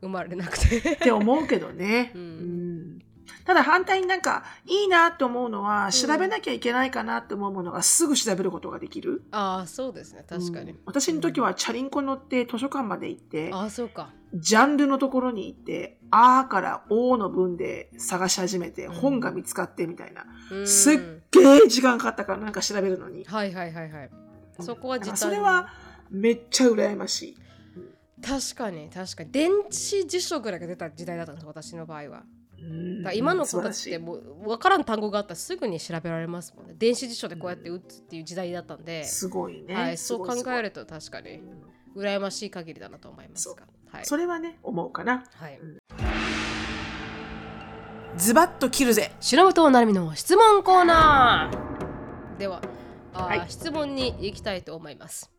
[0.00, 0.78] 生まれなくて。
[0.78, 2.12] って思うけどね。
[2.14, 2.96] ううん。
[2.96, 2.98] ん
[3.44, 5.90] ただ反対になんかいいなって思うのは、ん。
[5.90, 9.22] 調べなきゃいけないかなって思うものがすぐ調べることができる。
[9.30, 10.78] ああそうですね確かに、うん。
[10.86, 18.94] 私の時はチャリンコ乗って図書館まで行って、ああそうかジャンルのところに行って、あーからおーの文で探し始めて、うん。
[18.94, 20.26] 本が見つかってみたいな。
[20.50, 20.66] うん。
[20.66, 20.98] すっ
[21.30, 23.24] げえ時間かかったからなんか調べるのに。
[23.24, 24.10] はいはいはいはい。
[24.60, 25.68] そこはだから時短それは
[26.10, 27.36] めっちゃ羨ましい。
[28.22, 29.30] 確かに確かに。
[29.32, 32.22] 電子辞書ぐらいが出た時代だったんです私の場合は。
[32.60, 33.02] うん。
[33.02, 36.74] だ今の子たちってもう分からん単語があったらすぐに調べられますもんね。
[36.78, 39.74] 電子辞書でこうやって打つっていう時代だったんで、すごいね。
[39.74, 41.40] はい、そう考えると確かに
[41.96, 45.24] 羨ましい限りだなと思いますがはい、それはね、思うかな。
[45.34, 45.60] はい、
[48.16, 49.12] ズバッと切るぜ。
[49.20, 52.62] 白本なるみの質問コーナーでは
[53.12, 55.30] あー、はい質問に行きたいと思います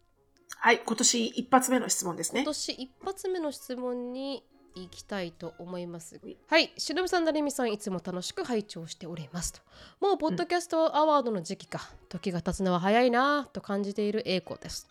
[0.57, 2.45] はい、今年一発目の質問ですね今。
[2.45, 4.43] 年一発目の質問に
[4.75, 6.37] 行きたいと思いますはい。
[6.47, 9.61] はい、しのぶさん、なるみさん、いつも楽しく拝聴しておりますと。
[9.99, 14.87] もう、ポッドキャストアワードの時期か、時が経つのは早いなぁと感じている英子です。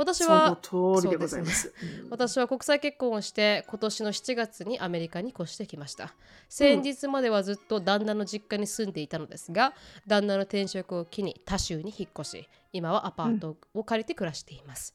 [0.00, 1.74] 私そのは、通りでございます。
[2.02, 2.10] うん。
[2.10, 6.14] 私は国際結婚をして今年の7月にアメリカに越してきました。
[6.48, 9.74] 先日まではずっと旦那の実家に住んでいたのですが
[10.06, 14.94] 旦那の転職を機に他州に引っ越し今はアパートを借りて暮らしています、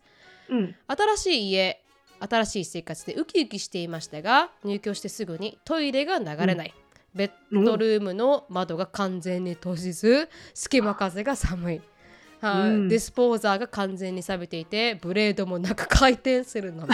[0.49, 0.75] うん。
[0.87, 1.83] 新しい家
[2.19, 6.73] 新しい生活でウキウキしていましたが入居してすぐにトイレが流れない、
[7.13, 7.31] ベッ
[7.63, 11.81] ドルームの窓が完全に閉じず隙間風が寒い、
[12.41, 12.69] はい。
[12.69, 12.87] うん。
[12.89, 16.85] ディスポーザーが完全に錆びていてブレードもなく回転するの。
[16.85, 16.93] み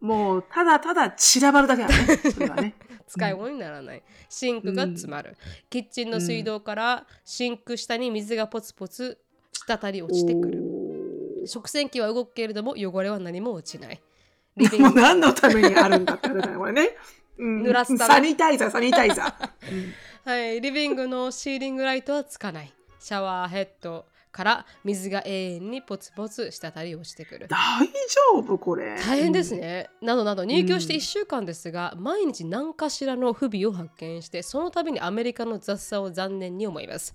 [0.08, 2.16] もう、ただただ散らばるだけだね。
[2.32, 2.74] それはね。
[3.06, 4.02] 使い物にならない。
[4.28, 5.36] シンクが詰まる、
[5.68, 9.18] キッチンの水道からシンク下に水がポツポツ
[9.66, 11.46] 滴り落ちてくる。
[11.46, 14.00] 食洗機は動くけれども汚れは何も落ちない。
[14.56, 14.90] リビング。
[14.90, 16.96] もう何のためにあるんだってあれだね、これね。
[17.38, 17.62] うん。
[17.62, 19.50] 濡らすサニタイザー、サニタイザー。
[20.24, 22.72] はい、リビングのシーリングライトはつかない。
[23.00, 27.48] シャワーヘッドから水が永遠にポツポツ滴り落ちてくる。
[27.48, 28.96] 大丈夫これ。
[28.96, 29.88] 大変ですね。
[30.00, 37.14] などなど入居して1週間ですが、毎日何かしらの不備を発見して、その度にアメリカの雑さを残念に思います。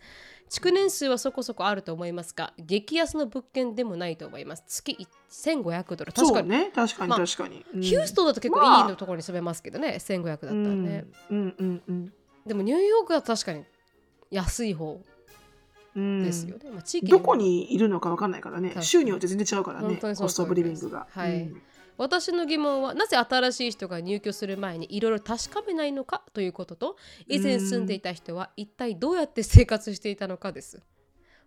[0.50, 4.64] 築年数はそこそこあると思いますが、激安の物件でもないと思います。
[4.68, 6.14] 月1500ドル。
[6.14, 6.72] 確かに、ね。
[6.74, 7.66] 確かにまあ確かに。
[7.74, 11.06] うんヒューストンだと結構まあいいところに住めますけどね、1500だったらね。
[11.32, 12.14] うんうんうん
[12.46, 13.66] でもニューヨークは確かに
[14.30, 15.15] 安い方うん。
[15.96, 16.70] ですよね。
[16.72, 18.76] まあ、地域どこにいるのかわかんないからね。
[18.82, 19.96] 州によって全然違うからね。
[19.96, 21.08] コストオブリビングが。
[21.12, 21.44] はい。
[21.44, 21.62] うん。
[21.98, 26.98] 私の疑問はなぜ新しい人が入居する前にいろいろ確かめないのかということと
[27.30, 30.82] 以前住んでいた人は一体どうやって生活していたのかです。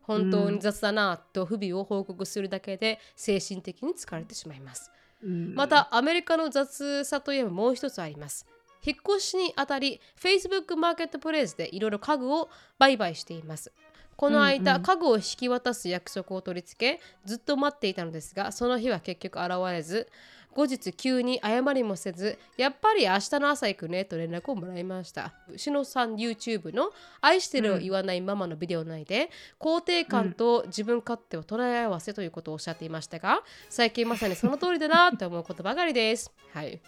[0.01, 4.91] 本当に雑だなと不備を報告するだけで精神的に疲れてしまいます。
[5.23, 5.55] うん。
[5.55, 8.47] またアメリカの雑さといえばもう一つあります。
[8.85, 13.73] 引っ越しにあたり Facebook マーケットプレイスでいろいろ家具を売買しています
[14.19, 14.83] この間、うんうん。
[14.83, 20.09] 家具を引き渡す約束を取り付けずっと待っていたのですがその日は結局現れず
[20.55, 25.33] 後日急に謝りもせずやっぱり明日の朝行くねと連絡をもらいました。
[25.55, 26.91] 牛野さん YouTube の
[27.21, 36.33] 愛してるを言わないママのビデオ内で肯定感と自分勝手を捉え合わせということをおっしゃっていましたが最近まさにその通りだなと思うことばかりです。
[36.53, 36.81] はい。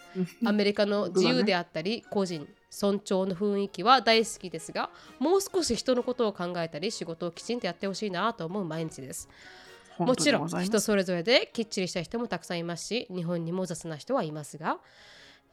[0.44, 9.28] アメリカの自由であったり個人尊重の雰囲気は大好きですがもう少し人のことを考えたり仕事をきちんとやってほしいなと思う毎日です。
[9.98, 14.78] もちろん人それぞれできっちりした人もたくさんいますし日本にも雑な人はいますが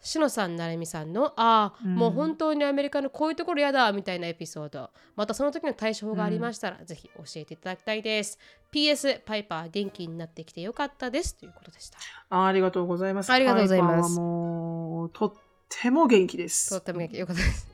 [0.02, 1.96] しのさん、なるみさんのああ、うん。
[1.96, 4.92] もう本当にアメリカのこういうところやだみたいなエピソード。
[5.16, 8.38] またその時の対処法がありましたら、ぜひ教えていただきたいです。
[8.72, 11.36] PS パイパー元気になってきてよかったです。
[11.36, 11.98] ということでした。
[12.30, 13.32] あありがとうございます。
[13.32, 14.16] ありがとうございます。
[14.16, 15.34] とっ
[15.70, 16.70] ても元気です。
[16.70, 17.68] とっても元気よかったです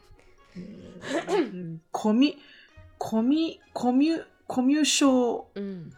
[0.56, 2.38] うんコミ、
[2.98, 5.94] コミ、コミュ、コミュ障うん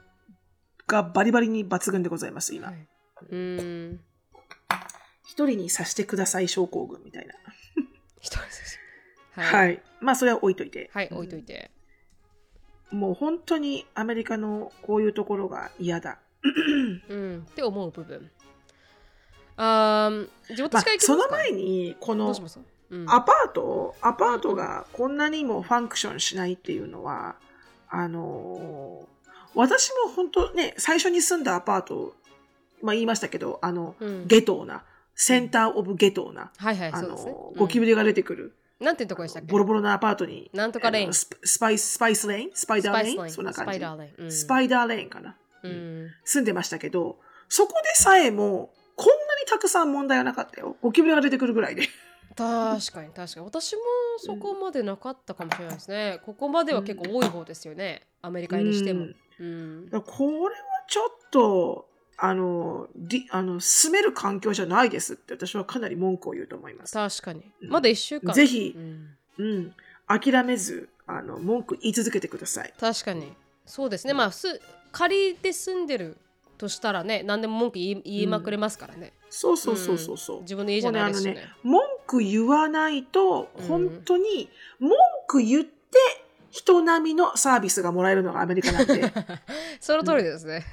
[0.87, 2.67] がバリバリに抜群でございます、今。
[2.67, 2.87] はい、
[3.29, 3.99] うーん
[5.25, 7.33] 一人にさせてください症候群みたいな。
[8.21, 8.79] 一人です
[9.33, 9.79] は、はいい。
[9.99, 10.89] まあ、それは置いといて。
[10.93, 11.71] はい、置いといて
[12.91, 16.19] もう本当にアメリカのこういうところが嫌だ。
[17.09, 18.31] うんって思う部分
[19.58, 20.89] あーじゃあまあ私か。
[20.89, 22.60] ら行きますか、その前に、このどうします？
[22.89, 23.10] うん。
[23.10, 27.36] アパート、アパートがこんなにもファンクションしないっていうのは、
[27.89, 29.16] あのー
[29.58, 32.14] 私も本当ね、最初に住んだアパート、
[32.82, 34.28] まあ言いましたけど、あの、うん。
[34.28, 34.84] ゲトーな、
[35.15, 39.47] center of ghetto な、はいはいあの、ゴキブリが出てくる、うんなんてとこでしたっけ？
[39.49, 41.13] ボロボロなアパートに、なんとか Lane。
[41.14, 42.51] ススパイス、 Spice Lane？
[42.53, 43.30] Spider Lane？
[43.30, 43.72] そんな感じ。
[43.71, 45.38] Spider Lane、うん、 Spider Lane かな。
[45.64, 46.12] うん。
[46.26, 50.75] 住んでましたけど、そこでさえも、こんなにたくさん問題はなかったよ。
[50.81, 51.87] ゴキブリが出てくるぐらいで。
[52.35, 53.45] 確かに確かに。
[53.45, 53.81] 私も
[54.17, 58.01] そこまでなかったかもしれないですね、ここまでは結構多い方ですよね。
[58.21, 59.05] アメリカにしても。
[59.39, 59.89] うん。
[59.91, 60.01] うん。
[60.01, 61.87] これはちょっと、
[62.17, 66.93] あの、りあの住める環境じゃないですって私はかなり文句を言うと思います。
[66.93, 67.51] 確かに。
[67.61, 67.69] うん。
[67.69, 68.33] まだ1週間。
[68.33, 69.17] ぜひうん。
[69.37, 69.75] うん。
[70.07, 72.73] 諦めず、あの、文句言い続けてください。
[72.79, 73.33] 確かに。
[73.65, 74.13] そうですね。
[74.13, 74.59] まあす
[74.91, 76.17] 仮で住んでる
[76.58, 80.41] としたらね何でも文句言い言いまくれますからね、そうそうそうそうそう。
[80.41, 81.34] 自分の家じゃないですしね。
[81.34, 84.49] ね文句言わないとうん、本当に、
[84.80, 84.91] 文
[85.28, 85.72] 句言って、
[86.51, 89.12] 人並みのサービスがもらえるのがアメリカなんで、
[89.82, 90.64] その通りですね、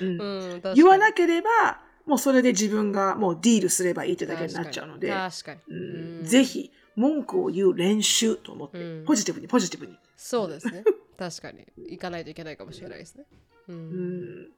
[0.00, 0.18] うん。
[0.18, 0.24] う
[0.56, 0.62] ん。
[0.76, 5.60] 言わなければ、もうそれで自分がもうディールすればいいってだけになっちゃうので、確かに。
[5.68, 6.18] うん。
[6.18, 6.24] うん。
[6.24, 9.04] ぜひ文句を言う練習と思って、うん。
[9.06, 9.96] ポジティブにポジティブに。
[10.14, 10.84] そうですね。
[11.16, 11.66] 確かに。
[11.78, 13.24] 行かないといけないかもしれないですね、
[13.68, 13.76] うん。
[13.76, 14.48] うん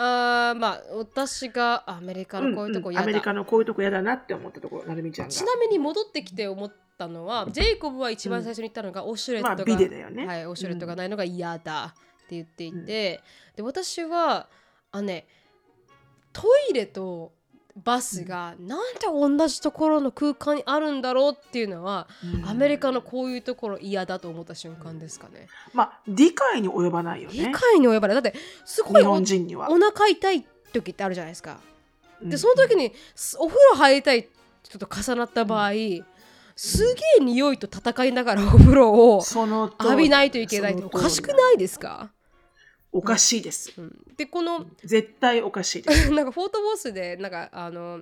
[0.00, 3.08] あーまあ私がアメリカのこういうとこ嫌だ、ん。
[3.08, 5.32] んアメリカのこういうとこ嫌だなって思ったところ、なるみちゃんが。
[5.32, 10.24] ちなみに戻ってきて思ったのはジェイコブは一番最初に言ったのが、オシュレットが、まあビデだよね。
[10.24, 13.20] はい、オシュレットがないのが嫌だって言っていて、
[13.56, 14.48] で私は
[14.92, 15.26] あね
[16.32, 17.32] トイレと
[17.84, 25.48] バスがなんで同じところの空間にあるんだろうっていうのは、うんアメリカのこういうところ嫌だと思った瞬間ですかね。
[25.74, 27.52] まあ、理解に及ばないよ理ね。
[27.52, 29.70] 解に及ばないだってすごい日お本人には。
[29.70, 31.60] お腹痛い時ってあるじゃないですか。
[32.22, 34.28] うんでその時にすお風呂入りたい
[34.64, 35.70] 人と重なった場合、
[36.56, 39.22] すげえ匂いと戦いながらお風呂を
[39.80, 42.10] 浴びないといけないっておかしくいないですか、
[42.92, 43.72] おかしいです。
[43.76, 43.96] うん。
[44.16, 46.10] でこの絶対おかしいです。
[46.12, 48.00] なんかフォートボースでなんかあの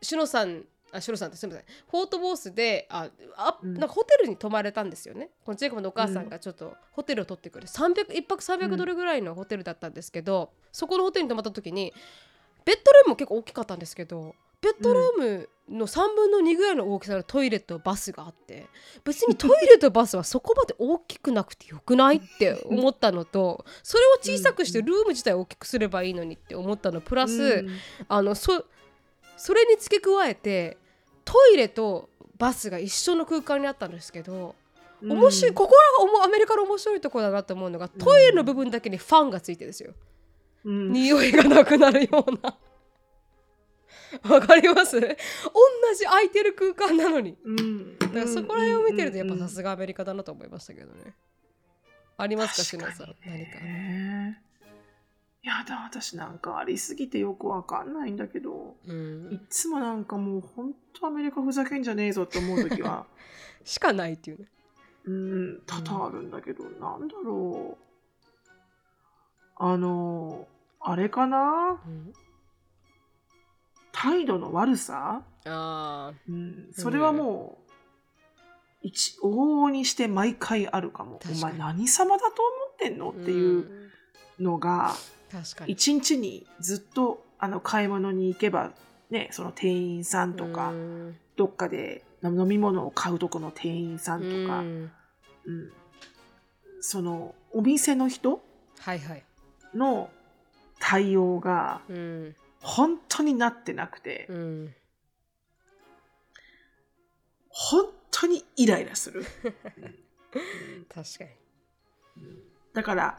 [0.00, 1.66] シュノさんあシュノさんってすみません。
[1.90, 3.74] フォートボースでああうん。
[3.74, 5.30] なんかホテルに泊まれたんですよね。
[5.44, 11.92] このジェイコブのお母さんがちょっとホテルを取ってくれ300一泊300ドルぐらいのホテルだったんですけど、そこのホテルに泊まった時に
[12.64, 18.66] ベッドルームも結構大きかったんですけどベッドルームの3分の2ぐらいの大きさのトイレとバスがあって
[19.04, 27.00] 別にトイレとバスはそこまで大きくなくてよくないって思ったのとそれを小さくしてルーム自体を大きくすればいいのにって思ったの。
[27.00, 27.68] プラス、うん。
[28.08, 28.64] あのそ
[29.36, 30.76] それに付け加えて
[31.24, 32.08] トイレと
[32.38, 34.54] バスが一緒の空間にあったんですけど、
[35.02, 39.94] 面白いここらがアメリカの面白いところだなと思うのがトイレの部分だけにファンがついてですよ、
[40.64, 40.92] うん。
[40.92, 42.56] 匂いがなくなるような
[44.28, 45.00] わかります？
[45.00, 45.06] 同
[45.96, 47.36] じ空いてる空間なのに。
[47.44, 47.98] うん。
[47.98, 51.14] だからそこら辺を見てるとやっぱさがすがアメリカだなと思いましたけどね。
[52.18, 53.16] ありますかしのさん？
[53.24, 53.60] 何か？
[53.60, 54.42] ね
[55.42, 63.06] やだ、私なんかありすぎてよくわかんないんだけど、ういん、っつもなんかもうほんとアメリカふざけんじゃねえぞって思う時は、
[63.64, 64.48] しかないっていうね。
[65.04, 67.84] うん、多々あるんだけど、なんだろう。
[69.56, 70.46] あの、
[70.78, 71.82] あれかな？
[71.84, 72.12] うん
[73.92, 75.22] 態度の悪さ？
[75.44, 77.72] あうん、それはもう、
[78.82, 81.20] 一往々にして毎回あるかも。
[81.30, 83.90] お前何様だと思ってんのあっていう
[84.40, 84.94] のが、
[85.66, 88.72] 一日にずっとあの買い物に行けば、
[89.10, 91.16] ね、その店員さんとか、うん。
[91.36, 94.90] どっかで飲み物を買うとこの店員さんとか、うん。
[95.46, 95.72] うん。
[96.80, 98.42] そのお店の人
[98.80, 99.24] はいはい、
[99.74, 100.10] の
[100.80, 104.74] 対応がうん本当になってなくて、うん、
[107.48, 109.24] 本当にイライラする。
[110.88, 111.24] 確か
[112.72, 113.18] だから、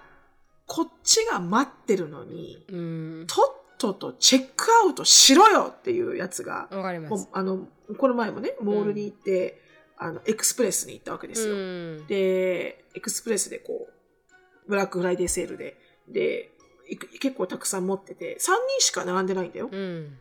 [0.66, 2.76] こっちが待ってるのに、にう
[3.24, 3.28] ん。
[3.28, 7.12] とっととチェックアウトしろよっていうやつが、わかります。
[7.12, 7.68] もうあの、
[7.98, 9.62] この前もね、モールに行って、
[9.98, 11.54] あの、エクスプレスに行ったわけですよ。
[11.54, 12.08] うん。
[12.08, 15.78] で、エクスプレスでこう、ブラックフライデーセールで、
[16.08, 16.53] で、
[16.98, 19.70] 結構たくさん持ってて、3人しか並んでないんだよ。
[19.72, 20.20] うん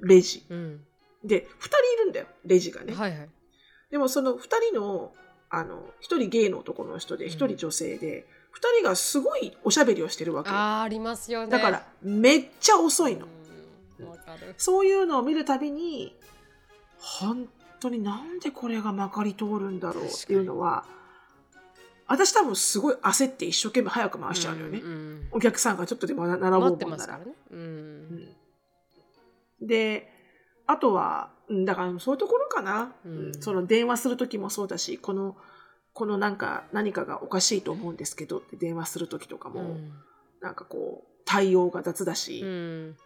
[0.00, 0.44] レジ。
[0.48, 0.84] うん
[1.24, 2.94] で、2人いるんだよ、レジがね。
[2.94, 3.28] はいはい
[3.90, 5.12] でもその2人の、
[5.50, 10.56] あの、1人ゲイの男の人で、1人女性で、2人がすごいおしゃべりをしてるわけよ。
[10.56, 13.28] あーありますよねだから、めっちゃ遅いの。
[14.56, 16.16] そういうのを見るたびに、
[16.98, 17.48] 本
[17.78, 20.84] 当になんでこれがまかり通るんだろうっていうのは、
[22.06, 24.78] 私多分すごい焦って一生懸命早く回しちゃうのよね。
[24.80, 27.18] んんお客さんがちょっとでも並ぼうもんならてますから。
[27.18, 28.36] ねうんうん
[29.66, 30.10] で、
[30.66, 32.94] あとは、うんだからそういうところかな。
[33.04, 35.36] うんうんその電話するときもそうだし、この、
[35.92, 39.92] このなんか何かがおかしいと思うんですけどって電話するときとかも、うん
[40.40, 42.96] なんかこう、対応が雑だし、うんうん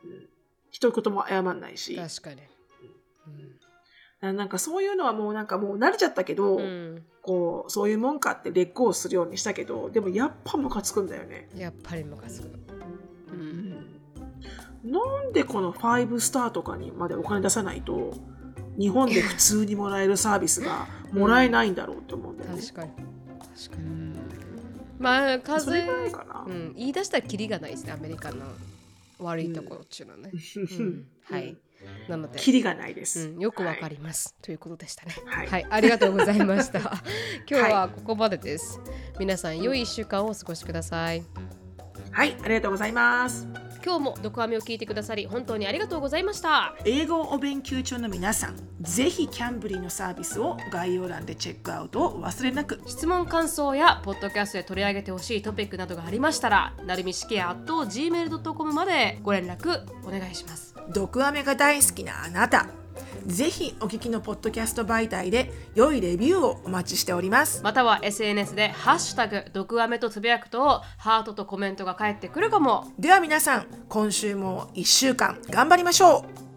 [0.71, 3.68] 一言も謝んないし、確かにな
[4.21, 7.03] なんかそういうのはもうなんかもう慣れちゃったけど、うん。
[7.23, 11.49] こう、そういうもんかって劣行するようにしたけど、でもやっぱムカつくんだよね。
[11.55, 12.51] やっぱりムカつく
[13.31, 14.01] うん。
[14.85, 18.15] なんでこの5スターとかにまでお金出さないと、
[18.79, 22.63] 日本で普通にもらえるサービスがもらえないんだろうって思うんだよね。
[22.63, 22.91] 確かに。
[22.93, 24.19] 確かに。
[24.99, 26.45] まあそれ風ぐらいかな。
[26.47, 27.93] うん、言い出したらキリがないですね。
[27.93, 28.47] アメリカの
[29.19, 31.07] 悪いところっていうのはね、うん。
[31.23, 31.57] はい
[32.09, 33.29] なのでキリがないです。
[33.29, 35.15] うん、よくわかります、ということでしたね。
[35.27, 36.81] はいはい、ありがとうございました。
[37.49, 38.81] 今日はここまでです。
[39.19, 41.23] 皆さん、良い1週間をお過ごしください。
[42.11, 43.68] はい、ありがとうございます。
[43.89, 46.77] 今日も毒アメを聞いてくださり、本当にありがとうございました。
[46.85, 52.83] 英語をお勉強中の皆さん、ぜひキャンブリーのサービスを概要欄でチェックアウトをお忘れなく。
[52.87, 60.75] 質問感想やポッドキャストで取り上げてほしいトピックなどがありましたら、なるみしきや gmail.com までご連絡お願いします。
[60.93, 62.67] 毒アメが大好きなあなた。
[63.29, 67.63] ぜひお聞きのポッドキャスト媒体で良いレビューをお待ちしております。
[67.63, 72.91] または SNS でハッシュタグ毒アメとつぶやくとハートとコメントが返ってくるかも。
[72.99, 76.48] では皆さん、今週も1週間頑張りましょう